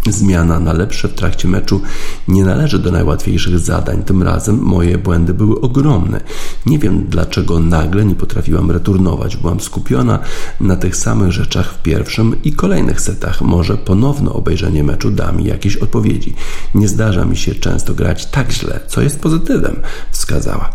[0.08, 1.82] Zmiana na lepsze w trakcie meczu
[2.28, 4.04] nie należy do najłatwiejszych zadań.
[4.04, 6.22] Tym razem moje błędy były ogromne.
[6.66, 9.38] Nie wiem dlaczego nagle nie potrafiłam returnować.
[9.38, 10.20] Byłam skupiona
[10.62, 13.42] na tych samych rzeczach w pierwszym i kolejnych setach.
[13.42, 16.34] Może ponowne obejrzenie meczu da mi jakieś odpowiedzi.
[16.76, 19.82] Nie zdarza mi się często grać tak źle, co jest pozytywem,
[20.12, 20.70] wskazała.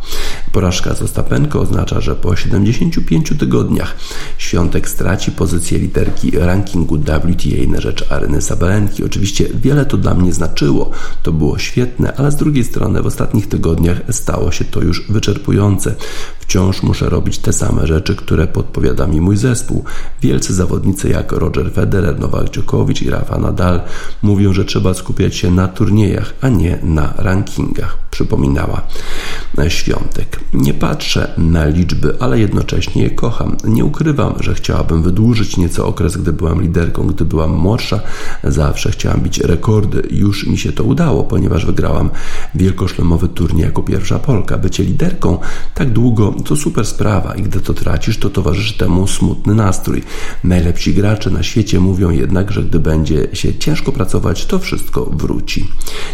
[0.53, 3.97] Porażka z Ostapenko oznacza, że po 75 tygodniach
[4.39, 9.05] Świątek straci pozycję literki rankingu WTA na rzecz Areny Sabalenki.
[9.15, 10.91] Oczywiście wiele to dla mnie znaczyło,
[11.23, 15.95] to było świetne, ale z drugiej strony w ostatnich tygodniach stało się to już wyczerpujące.
[16.41, 19.85] Wciąż muszę robić te same rzeczy, które podpowiada mi mój zespół.
[20.23, 23.81] Wielcy zawodnicy jak Roger Federer, Nowak Djokovic i Rafa Nadal
[24.23, 28.83] mówią, że trzeba skupiać się na turniejach, a nie na rankingach, przypominała
[29.69, 30.41] Świątek.
[30.53, 33.57] Nie patrzę na liczby, ale jednocześnie je kocham.
[33.65, 38.01] Nie ukrywam, że chciałabym wydłużyć nieco okres, gdy byłam liderką, gdy byłam młodsza.
[38.45, 40.09] Zawsze chciałam bić rekordy.
[40.11, 42.11] Już mi się to udało, ponieważ wygrałam
[42.55, 44.59] wielkoszlemowy turniej jako pierwsza Polka.
[44.59, 45.39] Bycie liderką
[45.75, 50.03] tak długo to super sprawa i gdy to tracisz, to towarzyszy temu smutny nastrój.
[50.45, 55.69] Najlepsi gracze na świecie mówią jednak, że gdy będzie się ciężko pracować, to wszystko wróci.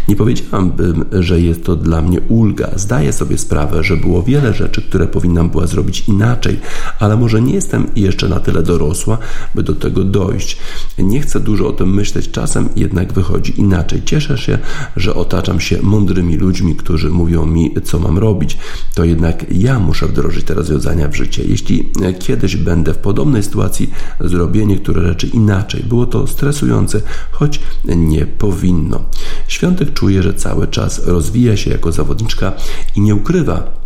[0.08, 2.70] Nie powiedziałabym, że jest to dla mnie ulga.
[2.76, 6.60] Zdaję sobie sprawę, że było wiele rzeczy, które powinnam była zrobić inaczej,
[6.98, 9.18] ale może nie jestem jeszcze na tyle dorosła,
[9.54, 10.58] by do tego dojść.
[10.98, 14.02] Nie chcę dużo o tym myśleć, czasem jednak wychodzi inaczej.
[14.04, 14.58] Cieszę się,
[14.96, 18.58] że otaczam się mądrymi ludźmi, którzy mówią mi, co mam robić.
[18.94, 21.42] To jednak ja muszę wdrożyć te rozwiązania w życie.
[21.48, 25.82] Jeśli kiedyś będę w podobnej sytuacji, zrobię niektóre rzeczy inaczej.
[25.82, 27.00] Było to stresujące,
[27.30, 29.04] choć nie powinno.
[29.48, 32.52] Świątek czuje, że cały czas rozwija się jako zawodniczka
[32.96, 33.80] i nie ukrywa,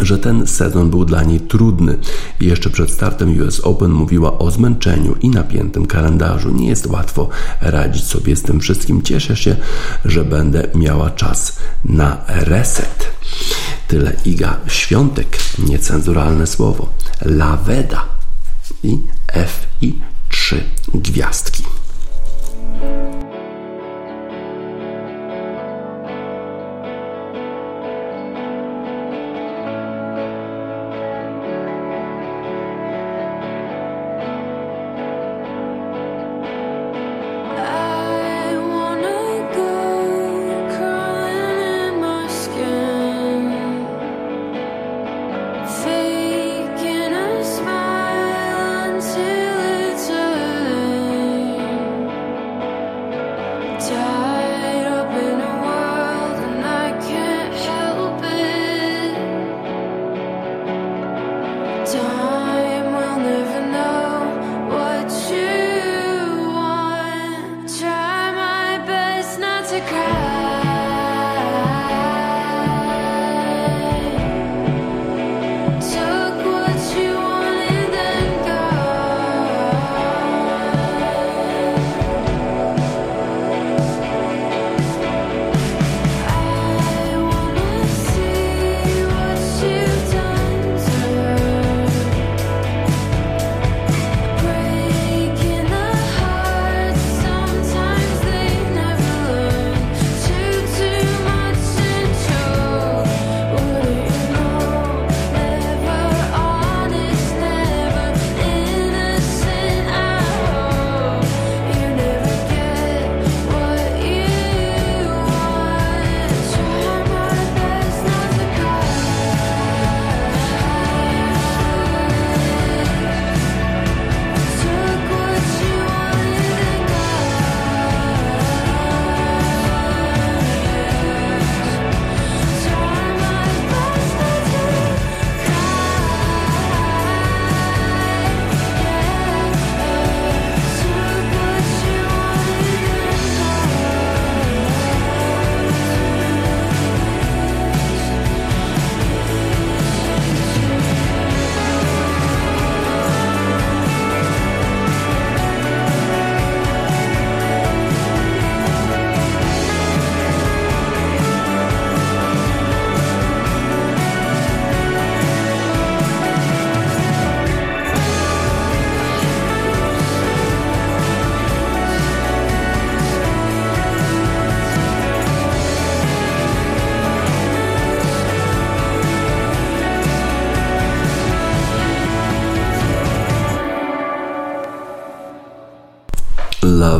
[0.00, 1.98] że ten sezon był dla niej trudny.
[2.40, 6.50] Jeszcze przed startem US Open mówiła o zmęczeniu i napiętym kalendarzu.
[6.50, 7.28] Nie jest łatwo
[7.60, 9.02] radzić sobie z tym wszystkim.
[9.02, 9.56] Cieszę się,
[10.04, 13.10] że będę miała czas na reset.
[13.88, 16.88] Tyle Iga Świątek, niecenzuralne słowo.
[17.24, 18.04] Laweda
[18.82, 18.98] i
[19.32, 20.64] F i trzy
[20.94, 21.64] gwiazdki.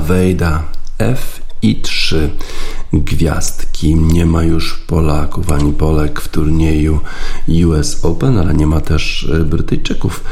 [0.08, 0.62] Lavejda
[0.98, 2.30] F i 3
[2.92, 3.94] gwiazdki.
[3.94, 7.00] Nie ma już Polaków ani Polek w turnieju
[7.66, 10.24] US Open, ale nie ma też e, Brytyjczyków.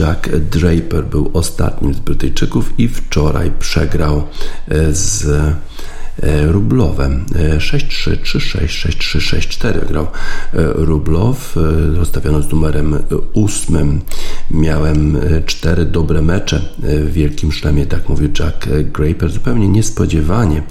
[0.00, 4.22] Jack Draper był ostatnim z Brytyjczyków i wczoraj przegrał
[4.68, 5.26] e, z
[6.46, 7.10] rublowe.
[7.58, 10.08] 6-3, 3-6, 6-3, 6-4 grał e,
[10.62, 11.56] Rublow,
[11.94, 12.98] rozstawiony z numerem
[13.34, 14.00] 8.
[14.50, 20.62] Miałem cztery dobre mecze w Wielkim Szlemie, tak mówił Jack Graper, zupełnie niespodziewanie.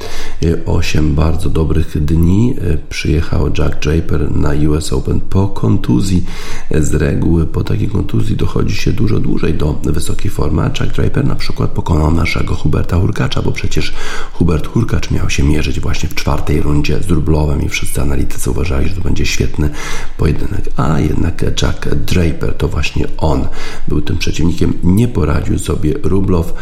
[0.65, 2.55] Osiem bardzo dobrych dni
[2.89, 6.25] przyjechał Jack Draper na US Open po kontuzji.
[6.71, 11.25] Z reguły po takiej kontuzji dochodzi się dużo dłużej do wysokiej formy, a Jack Draper
[11.25, 13.93] na przykład pokonał naszego Huberta Hurkacza, bo przecież
[14.33, 18.51] Hubert Hurkacz miał się się mierzyć właśnie w czwartej rundzie z Rublowem i wszyscy analitycy
[18.51, 19.69] uważali, że to będzie świetny
[20.17, 20.69] pojedynek.
[20.77, 23.47] A jednak Jack Draper to właśnie on
[23.87, 24.73] był tym przeciwnikiem.
[24.83, 26.53] Nie poradził sobie Rublow,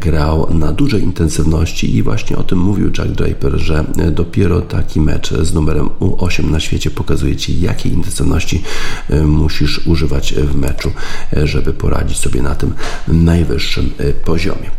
[0.00, 5.34] grał na dużej intensywności i właśnie o tym mówił Jack Draper, że dopiero taki mecz
[5.34, 8.62] z numerem U8 na świecie pokazuje Ci, jakiej intensywności
[9.10, 10.92] e, musisz używać w meczu,
[11.36, 12.74] e, żeby poradzić sobie na tym
[13.08, 14.70] najwyższym e, poziomie.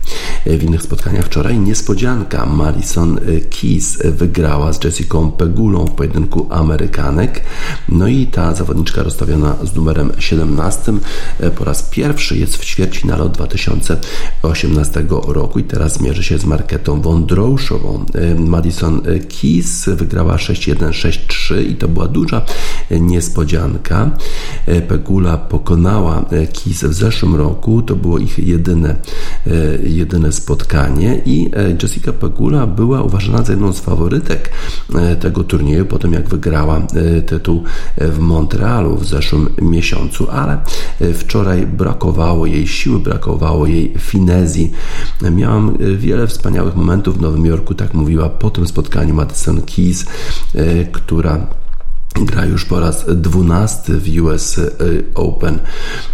[0.46, 7.44] W innych spotkaniach wczoraj niespodzianka Marison Keys wygrała z Jessica Pegulą w pojedynku Amerykanek.
[7.90, 10.94] No i ta zawodniczka rozstawiona z numerem 17
[11.40, 16.46] e, po raz pierwszy jest w ćwierćfinale od 2018 roku i teraz zmierzy się z
[16.46, 18.06] Marketą Wądroszową.
[18.14, 22.42] E, Madison Keys wygrała 6-1, 6-3 i to była duża
[22.92, 24.12] niespodzianka.
[24.66, 28.96] E, Pegula pokonała Keys w zeszłym roku, to było ich jedyne,
[29.84, 31.52] jedyne spotkanie i
[31.84, 34.50] Jessica Pegula była uważana za jedną z faworytek
[35.20, 36.82] tego turnieju, po tym jak wygrała
[37.26, 37.64] tytuł
[37.98, 40.62] w Montrealu w zeszłym miesiącu, ale
[41.02, 41.14] e,
[41.48, 44.72] wczoraj brakowało jej siły, brakowało jej finezji.
[45.32, 50.06] Miałam wiele wspaniałych momentów w Nowym Jorku, tak mówiła po tym spotkaniu Madison Keys,
[50.92, 51.48] która
[52.26, 54.60] Gra już po raz dwunasty w US
[55.16, 55.60] Open.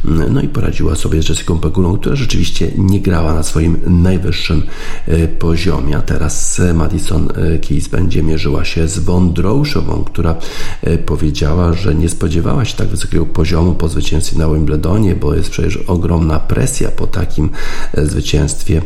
[0.04, 4.64] No i poradziła sobie z Jessica Pegulą, która rzeczywiście nie grała na swoim najwyższym
[5.08, 5.98] e, poziomie.
[5.98, 10.36] A teraz Madison e, Keys będzie mierzyła się z Wądrouszową, która
[10.82, 15.50] e, powiedziała, że nie spodziewała się tak wysokiego poziomu po zwycięstwie na Wimbledonie, bo jest
[15.50, 17.50] przecież ogromna presja po takim
[17.98, 18.82] zwycięstwie.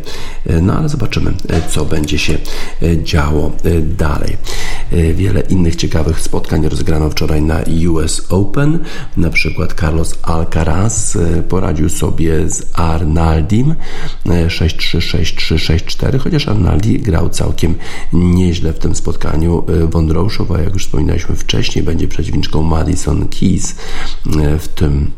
[0.61, 1.33] No ale zobaczymy,
[1.69, 2.37] co będzie się
[3.03, 3.51] działo
[3.97, 4.37] dalej.
[5.13, 8.79] Wiele innych ciekawych spotkań rozegrano wczoraj na US Open.
[9.17, 13.75] Na przykład Carlos Alcaraz e, poradził sobie z Arnaldim
[14.25, 17.75] 6-3, 6-3, 6-4, chociaż Arnaldi grał całkiem
[18.13, 19.63] nieźle w tym spotkaniu.
[19.67, 23.75] E, Wondrouszowa, jak już wspominaliśmy wcześniej, będzie przeciwniczką Madison Keys
[24.39, 25.11] e, w tym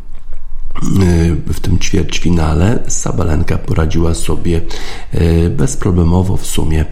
[1.54, 4.62] w tym ćwierćfinale Sabalenka poradziła sobie
[5.12, 6.86] e, bezproblemowo w sumie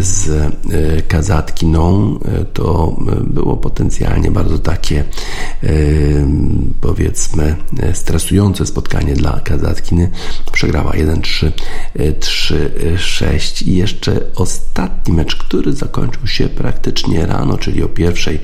[0.00, 2.18] z e, Kazatkiną.
[2.52, 5.04] To było potencjalnie bardzo takie
[6.80, 7.56] powiedzmy
[7.92, 10.10] stresujące spotkanie dla Kazatkiny.
[10.52, 11.52] Przegrała 1-3,
[11.96, 18.40] 3-6 i jeszcze ostatni mecz, który zakończył się praktycznie rano, czyli o pierwszej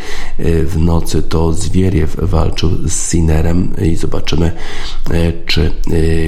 [0.64, 4.52] w nocy to Zwieriew walczył z Sinerem i zobaczymy
[5.46, 5.70] czy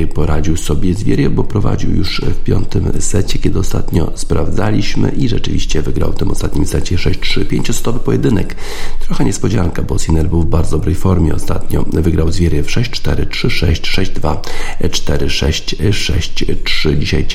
[0.02, 5.82] e, poradził sobie Zwieriew, bo prowadził już w piątym secie, kiedy ostatnio sprawdzaliśmy i rzeczywiście
[5.82, 7.44] wygrał w tym ostatnim secie 6-3.
[7.44, 8.56] Pięciostowy pojedynek.
[9.00, 11.84] Trochę niespodzianka, bo Sinner był w bardzo dobrej formie ostatnio.
[11.92, 14.36] Wygrał Zwieriew 6-4, 3-6, 6-2,
[14.80, 16.98] 4-6, 6-3.
[16.98, 17.26] Dzisiaj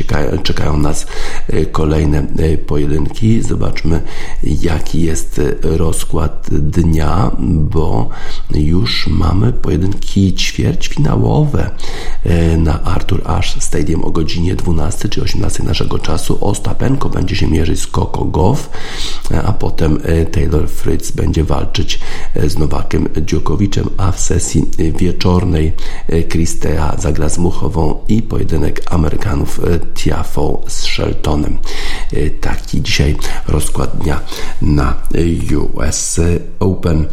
[0.44, 1.08] czekają nas
[1.48, 2.28] e, kolejne
[2.68, 3.42] pojedynki.
[3.42, 4.02] Zobaczmy,
[4.44, 8.10] jaki jest rozkład dnia, bo
[8.54, 11.05] już mamy pojedynki ćwierćfinałowe
[12.26, 16.38] E, na Arthur Ashe Stadium o godzinie 12 czy 18 naszego czasu.
[16.42, 18.70] Ostapenko będzie się mierzyć z Coco Goff,
[19.32, 22.00] e, a potem e, Taylor Fritz będzie walczyć
[22.48, 24.66] z Nowakiem Djokoviczem, a w sesji
[24.98, 25.74] wieczornej
[26.30, 29.60] Kristea zagra z Muchową i pojedynek Amerykanów
[29.94, 31.58] Tiafo z Sheltonem.
[32.42, 33.16] Taki dzisiaj
[33.48, 34.22] rozkład dnia
[34.62, 34.94] na
[35.74, 36.20] US
[36.60, 37.06] Open.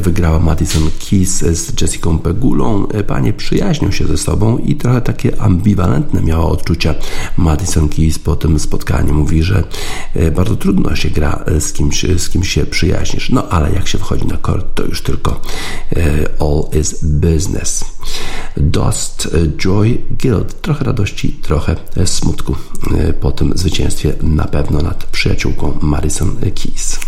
[0.00, 2.86] Wygrała Madison Keys z Jessica Pegulą.
[3.04, 6.94] Panie przyjaźnią się ze sobą i trochę takie ambiwalentne miała odczucia
[7.36, 9.14] Madison Keys po tym spotkaniu.
[9.14, 9.64] Mówi, że
[10.14, 13.30] e, bardzo trudno się gra e, z kimś, z kim się przyjaźnisz.
[13.30, 15.40] No ale jak się wchodzi na kort, to już tylko
[15.96, 16.02] e,
[16.40, 17.84] all is business.
[18.56, 20.60] Dost, joy, guilt.
[20.62, 22.56] Trochę radości, trochę smutku
[23.20, 26.98] po tym zwycięstwie na pewno nad przyjaciółką Madison Keys.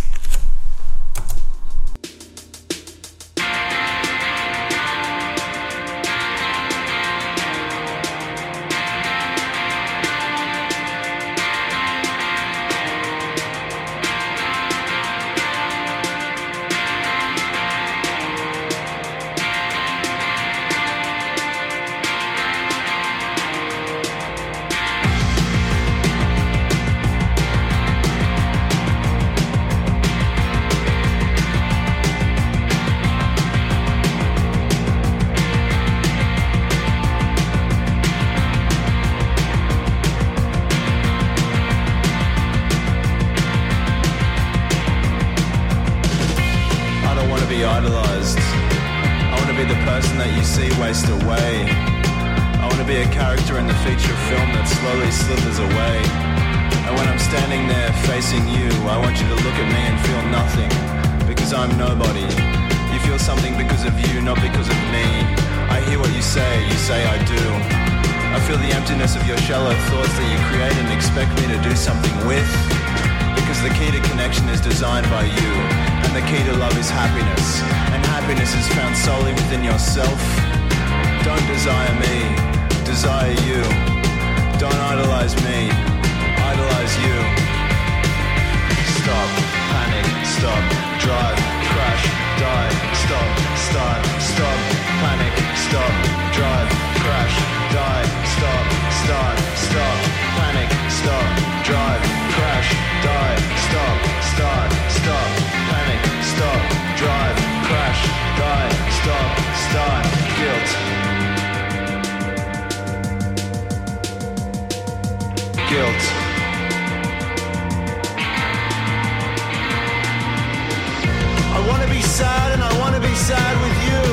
[121.69, 124.05] Want to be sad and I want to be sad with you.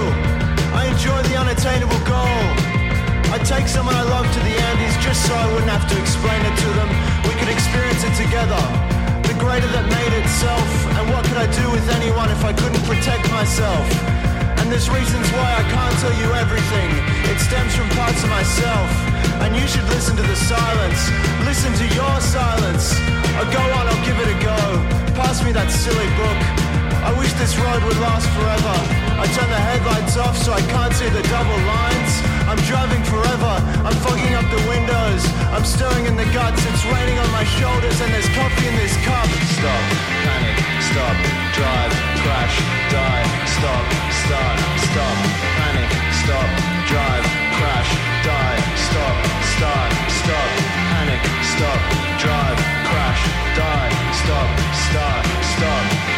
[0.75, 2.43] I enjoy the unattainable goal.
[3.31, 6.43] I'd take someone I love to the Andes just so I wouldn't have to explain
[6.43, 6.89] it to them.
[7.23, 8.59] We could experience it together.
[9.23, 10.67] The greater that made itself.
[10.99, 13.87] And what could I do with anyone if I couldn't protect myself?
[14.59, 16.89] And there's reasons why I can't tell you everything.
[17.31, 18.89] It stems from parts of myself.
[19.47, 21.01] And you should listen to the silence.
[21.47, 22.91] Listen to your silence.
[23.39, 24.59] I'll go on, I'll give it a go.
[25.15, 26.64] Pass me that silly book.
[27.05, 28.75] I wish this road would last forever.
[29.21, 32.13] I turn the headlights off so I can't see the double lines.
[32.49, 33.61] I'm driving forever.
[33.85, 35.21] I'm fogging up the windows.
[35.53, 36.65] I'm stirring in the guts.
[36.65, 39.29] It's raining on my shoulders and there's coffee in this cup.
[39.53, 39.85] Stop,
[40.25, 41.17] panic, stop,
[41.53, 41.93] drive,
[42.25, 42.57] crash,
[42.89, 43.85] die, stop,
[44.25, 44.57] start,
[44.89, 45.17] stop,
[45.61, 45.89] panic,
[46.25, 46.49] stop,
[46.89, 47.25] drive,
[47.61, 47.91] crash,
[48.25, 49.15] die, stop,
[49.53, 50.49] start, stop,
[50.89, 51.21] panic,
[51.53, 51.81] stop,
[52.17, 53.21] drive, crash,
[53.53, 56.14] die, stop, start, stop,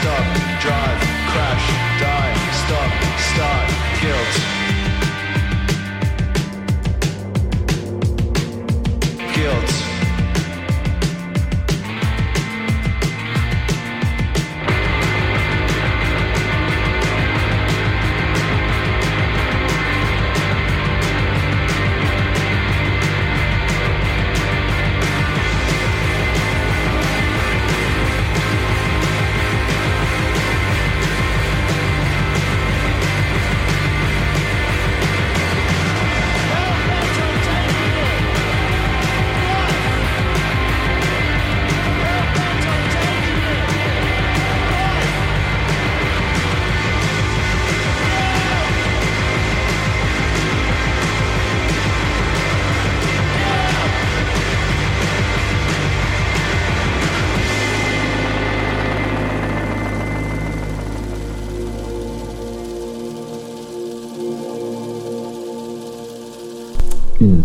[0.00, 0.26] stop,
[0.60, 1.00] drive,
[1.32, 1.66] crash,
[2.00, 2.92] die, stop,
[3.30, 3.68] start,
[4.00, 4.34] guilt.
[9.34, 9.75] Guilt.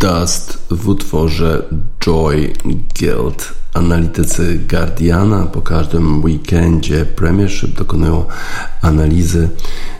[0.01, 1.63] Dust w utworze
[1.99, 2.53] Joy
[2.99, 3.53] Guilt.
[3.73, 8.25] Analitycy Guardiana po każdym weekendzie Premiership dokonują
[8.81, 9.49] analizy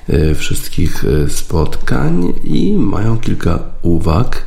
[0.08, 4.46] e, wszystkich e, spotkań i mają kilka uwag,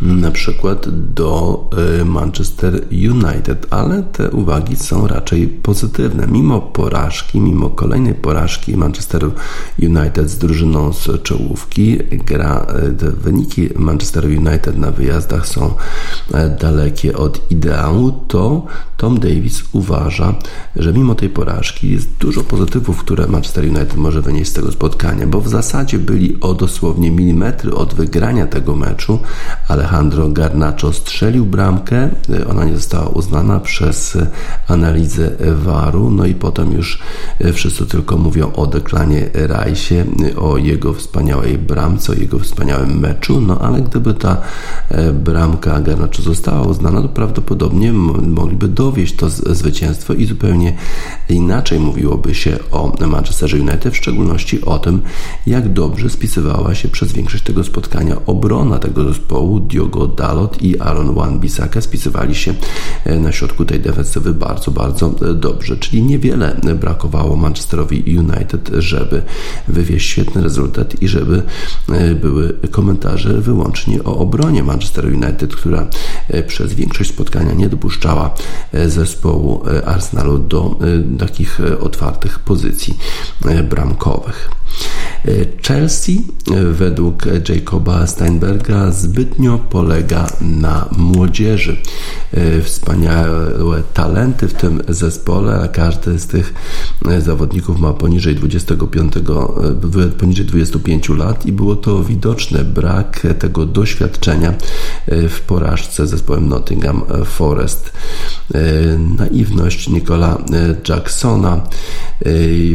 [0.00, 1.64] na przykład do
[2.00, 6.26] e, Manchester United, ale te uwagi są raczej pozytywne.
[6.26, 9.30] Mimo porażki, mimo kolejnej porażki Manchester
[9.82, 12.66] United z drużyną z czołówki, gra,
[12.98, 15.74] te wyniki Manchester United na wyjazdach są
[16.60, 18.66] dalekie od ideału, to
[18.96, 20.34] Tom Davis uważa,
[20.76, 25.26] że mimo tej porażki jest dużo pozytywów, które Manchester United może wynieść z tego spotkania,
[25.26, 29.18] bo w zasadzie byli o dosłownie milimetry od wygrania tego meczu.
[29.86, 32.08] Alejandro Garnacho strzelił bramkę,
[32.50, 34.18] ona nie została uznana przez
[34.68, 36.98] analizę VAR-u, no i potem już
[37.52, 40.04] wszyscy tylko mówią o Deklanie Rajsie,
[40.36, 44.36] o jego wspaniałej bramce, o jego wspaniałym meczu, no ale gdyby ta
[45.12, 50.76] bramka Garnacho została uznana, to prawdopodobnie mogliby dowieść to zwycięstwo i zupełnie
[51.28, 55.02] inaczej mówiłoby się o Manchester United, w szczególności o tym,
[55.46, 59.60] jak dobrze spisywała się przez większość tego spotkania obrona tego zespołu.
[59.76, 62.54] Diogo Dalot i Aaron Wan-Bissaka spisywali się
[63.20, 69.22] na środku tej defensywy bardzo, bardzo dobrze, czyli niewiele brakowało Manchesterowi United, żeby
[69.68, 71.42] wywieźć świetny rezultat i żeby
[72.20, 75.86] były komentarze wyłącznie o obronie Manchester United, która
[76.46, 78.34] przez większość spotkania nie dopuszczała
[78.86, 80.78] zespołu Arsenalu do
[81.18, 82.98] takich otwartych pozycji
[83.70, 84.50] bramkowych.
[85.62, 86.24] Chelsea
[86.72, 91.76] według Jacoba Steinberga zbytnio polega na młodzieży.
[92.62, 96.54] Wspaniałe talenty w tym zespole, a każdy z tych
[97.18, 99.12] zawodników ma poniżej 25,
[100.18, 104.54] poniżej 25 lat i było to widoczne brak tego doświadczenia
[105.08, 107.92] w porażce zespołem Nottingham Forest.
[109.18, 110.38] Naiwność Nicola
[110.88, 111.60] Jacksona,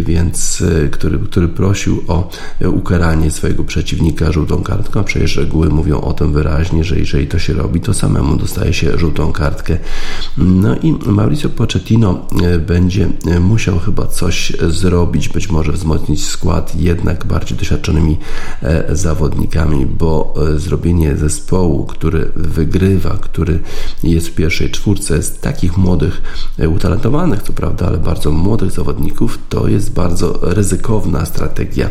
[0.01, 2.29] więc który, który prosił o
[2.65, 7.39] ukaranie swojego przeciwnika żółtą kartką, a przecież reguły mówią o tym wyraźnie, że jeżeli to
[7.39, 9.77] się robi, to samemu dostaje się żółtą kartkę.
[10.37, 16.75] No i Mauricio Pochettino e, będzie e, musiał chyba coś zrobić, być może wzmocnić skład
[16.75, 18.17] jednak bardziej doświadczonymi
[18.63, 23.59] e, zawodnikami, bo zrobienie zespołu, który wygrywa, który
[24.03, 26.21] jest w pierwszej czwórce z takich młodych,
[26.69, 31.89] utalentowanych, co prawda, ale bardzo młodych zawodników, to jest bardzo ryzykowna strategia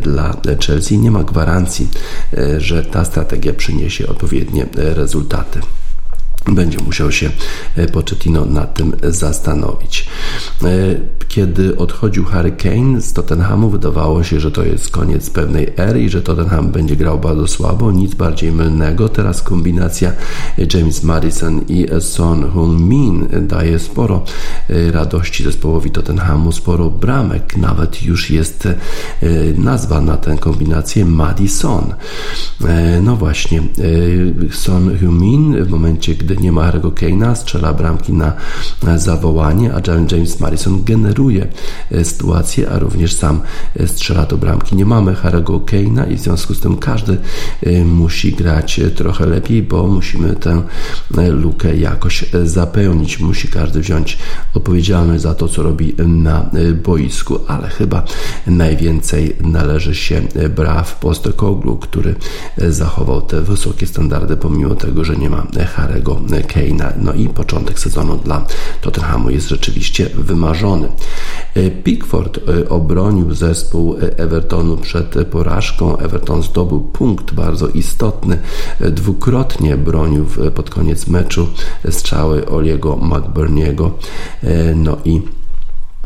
[0.00, 0.98] dla Chelsea.
[0.98, 1.88] Nie ma gwarancji,
[2.58, 5.60] że ta strategia przyniesie odpowiednie rezultaty
[6.54, 7.30] będzie musiał się
[7.76, 10.06] e, Pochettino nad tym zastanowić.
[10.64, 10.68] E,
[11.28, 16.08] kiedy odchodził Harry Kane z Tottenhamu, wydawało się, że to jest koniec pewnej ery i
[16.08, 19.08] że Tottenham będzie grał bardzo słabo, nic bardziej mylnego.
[19.08, 20.12] Teraz kombinacja
[20.74, 24.24] James Madison i Son Heung-min daje sporo
[24.70, 28.68] e, radości zespołowi Tottenhamu, sporo bramek, nawet już jest
[29.58, 31.94] nazwa na tę kombinację Madison.
[33.02, 33.62] No właśnie,
[34.52, 38.32] Son Heung-min w momencie, gdy nie ma Harry'ego Kane'a, strzela bramki na
[38.96, 39.80] zawołanie, a
[40.12, 41.46] James Madison generuje
[41.90, 43.40] e, sytuację, a również sam
[43.76, 44.76] e, strzela do bramki.
[44.76, 47.18] Nie mamy Harry'ego Kane'a i w związku z tym każdy
[47.62, 50.62] e, musi grać trochę lepiej, bo musimy tę
[51.30, 53.20] lukę jakoś zapełnić.
[53.20, 54.18] Musi każdy wziąć
[54.54, 56.50] odpowiedzialność za to, co robi na
[56.84, 58.02] boisku, ale chyba
[58.46, 60.22] najwięcej należy się
[60.56, 62.14] braw Postekoglu, który
[62.68, 66.92] zachował te wysokie standardy, pomimo tego, że nie ma Harego Kane'a.
[67.02, 68.46] No i początek sezonu dla
[68.80, 70.88] Tottenhamu jest rzeczywiście wymarzony.
[71.54, 75.98] E, Pickford e, obronił zespół Evertonu przed porażką.
[75.98, 78.38] Everton zdobył punkt bardzo istotny.
[78.80, 81.48] E, dwukrotnie bronił pod koniec meczu
[81.90, 83.90] strzały Oliego McBurniego.
[84.74, 85.22] No i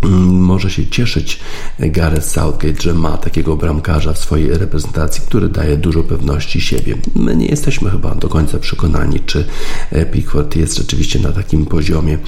[0.08, 1.40] może się cieszyć
[1.78, 6.94] Gareth Southgate, że ma takiego bramkarza w swojej reprezentacji, który daje dużo pewności siebie.
[7.14, 9.44] My nie jesteśmy chyba do końca przekonani, czy
[9.90, 12.18] e, Pickford jest rzeczywiście na takim poziomie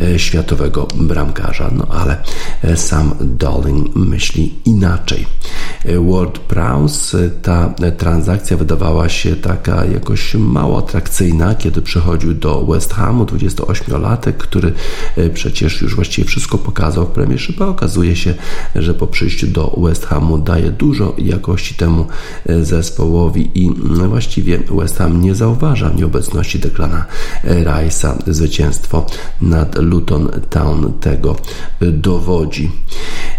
[0.00, 2.22] e, światowego bramkarza, no ale
[2.62, 5.26] e, sam Darling myśli inaczej.
[6.10, 13.24] Ward Prowse, ta transakcja wydawała się taka jakoś mało atrakcyjna, kiedy przychodził do West Hamu,
[13.24, 14.72] 28-latek, który
[15.34, 18.34] przecież już właściwie wszystko pokazał w Premiership, okazuje się,
[18.74, 22.06] że po przyjściu do West Hamu daje dużo jakości temu
[22.46, 27.04] e, zespołowi i mm, właściwie West Ham nie zauważa nieobecności Declana
[27.44, 28.14] Rice'a.
[28.26, 29.06] Zwycięstwo
[29.40, 31.36] nad Luton Town tego
[31.80, 32.70] e, dowodzi.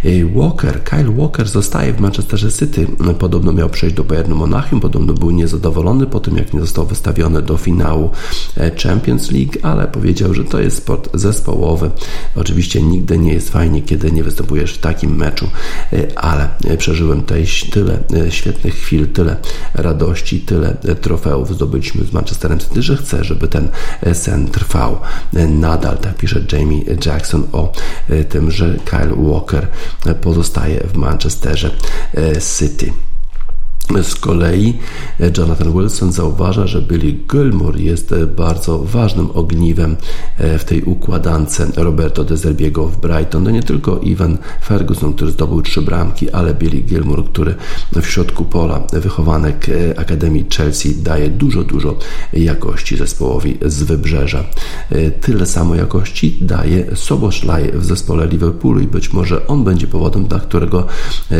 [0.04, 2.88] E, Walker, Kyle Walker zostaje w Manchesterze City.
[3.20, 7.42] Podobno miał przejść do Bayernu Monachium, podobno był niezadowolony po tym, jak nie został wystawiony
[7.42, 8.10] do finału
[8.84, 11.92] Champions League, ale powiedział, że to jest sport zespołowy.
[12.36, 15.50] Oczywiście nigdy nie jest fajnie, kiedy nie występujesz w takim meczu,
[15.94, 19.36] e, ale e, przeżyłem tutaj tyle e, świetnych chwil, tyle
[19.74, 23.70] radości, tyle trofeów zdobyliśmy z Manchesterem City, że chcę, żeby ten
[24.14, 25.00] sen trwał
[25.50, 25.98] nadal.
[25.98, 27.72] Tak pisze Jamie Jackson o
[28.30, 29.68] tym, że Kyle Walker
[30.22, 31.72] pozostaje w Manchesterze
[32.58, 32.92] City.
[34.04, 34.74] Z kolei
[35.38, 39.96] Jonathan Wilson zauważa, że Billy Gilmour jest bardzo ważnym ogniwem
[40.38, 43.44] e, w tej układance Roberto De Zerbiego w Brighton.
[43.44, 47.56] No nie tylko Ivan Ferguson, który zdobył trzy bramki, ale Billy Gilmour, który
[48.02, 51.98] w środku pola wychowanek e, Akademii Chelsea daje dużo, dużo
[52.34, 54.44] jakości zespołowi z Wybrzeża.
[54.90, 60.26] E, tyle samo jakości daje Soboszlaj w zespole Liverpoolu i być może on będzie powodem,
[60.26, 60.88] dla którego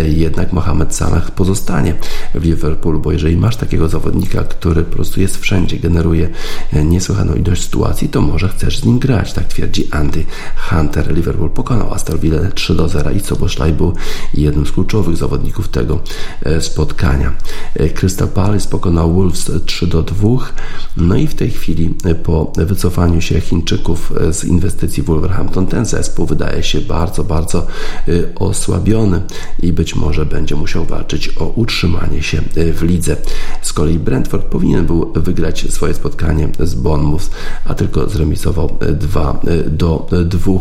[0.08, 1.94] jednak Mohamed Salah pozostanie
[2.40, 6.30] w Liverpoolu, bo jeżeli masz takiego zawodnika, który po prostu jest wszędzie, generuje
[6.74, 10.26] niesłychaną ilość sytuacji, to może chcesz z nim grać, tak twierdzi Andy
[10.70, 11.16] Hunter.
[11.16, 13.94] Liverpool pokonał Aston Villa 3 do 0 i Soboszlaj był
[14.34, 16.00] jednym z kluczowych zawodników tego
[16.60, 17.34] spotkania.
[17.96, 20.30] Crystal Palace pokonał Wolves 3 do 2,
[20.98, 26.64] no i w tej chwili po wycofaniu się Chińczyków z inwestycji Wolverhampton ten zespół wydaje
[26.64, 27.68] się bardzo, bardzo
[28.36, 29.22] osłabiony
[29.60, 33.18] i być może będzie musiał walczyć o utrzymanie się y, w lidze.
[33.62, 37.30] Z kolei Brentford powinien był wygrać swoje spotkanie z Bournemouth,
[37.66, 40.54] a tylko zremisował 2 y, do 2.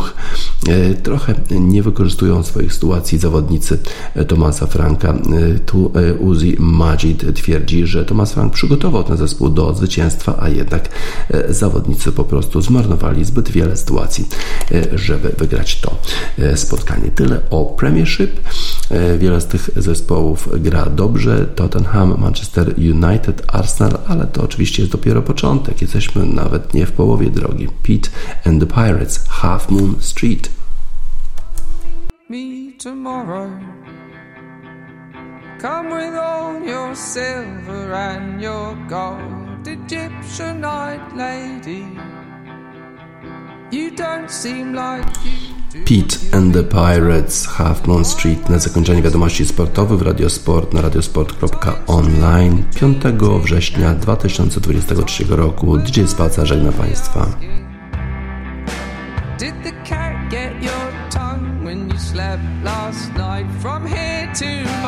[1.03, 3.79] Trochę nie wykorzystują swoich sytuacji zawodnicy
[4.29, 5.15] Tomasa Franka.
[5.67, 10.89] Tu Uzi Majid twierdzi, że Tomas Frank przygotował ten zespół do zwycięstwa, a jednak
[11.49, 14.29] zawodnicy po prostu zmarnowali zbyt wiele sytuacji,
[14.95, 15.99] żeby wygrać to
[16.55, 17.11] spotkanie.
[17.11, 18.41] Tyle o Premiership.
[18.95, 21.47] E, wiele z tych zespołów gra dobrze.
[21.47, 25.83] Tottenham, Manchester United, Arsenal, ale to oczywiście jest dopiero początek.
[25.83, 27.69] Jesteśmy nawet nie w połowie drogi.
[27.83, 28.11] Pete
[28.47, 30.51] and the Pirates, Half Moon Street.
[32.31, 33.51] Me tomorrow.
[35.63, 41.85] Come with all your silver and your gold, Egyptianite lady.
[43.73, 45.54] You don't seem like you.
[45.85, 52.65] Pete and the Pirates, Half Moon Street na zakończenie wiadomości sportowych w Radiosport na radiosport.online
[52.81, 53.03] 5
[53.43, 55.79] września 2023 roku.
[55.79, 57.27] DJ Spaca żegna Państwa.
[59.39, 64.84] Did the cat get your tongue when you slept last night from here to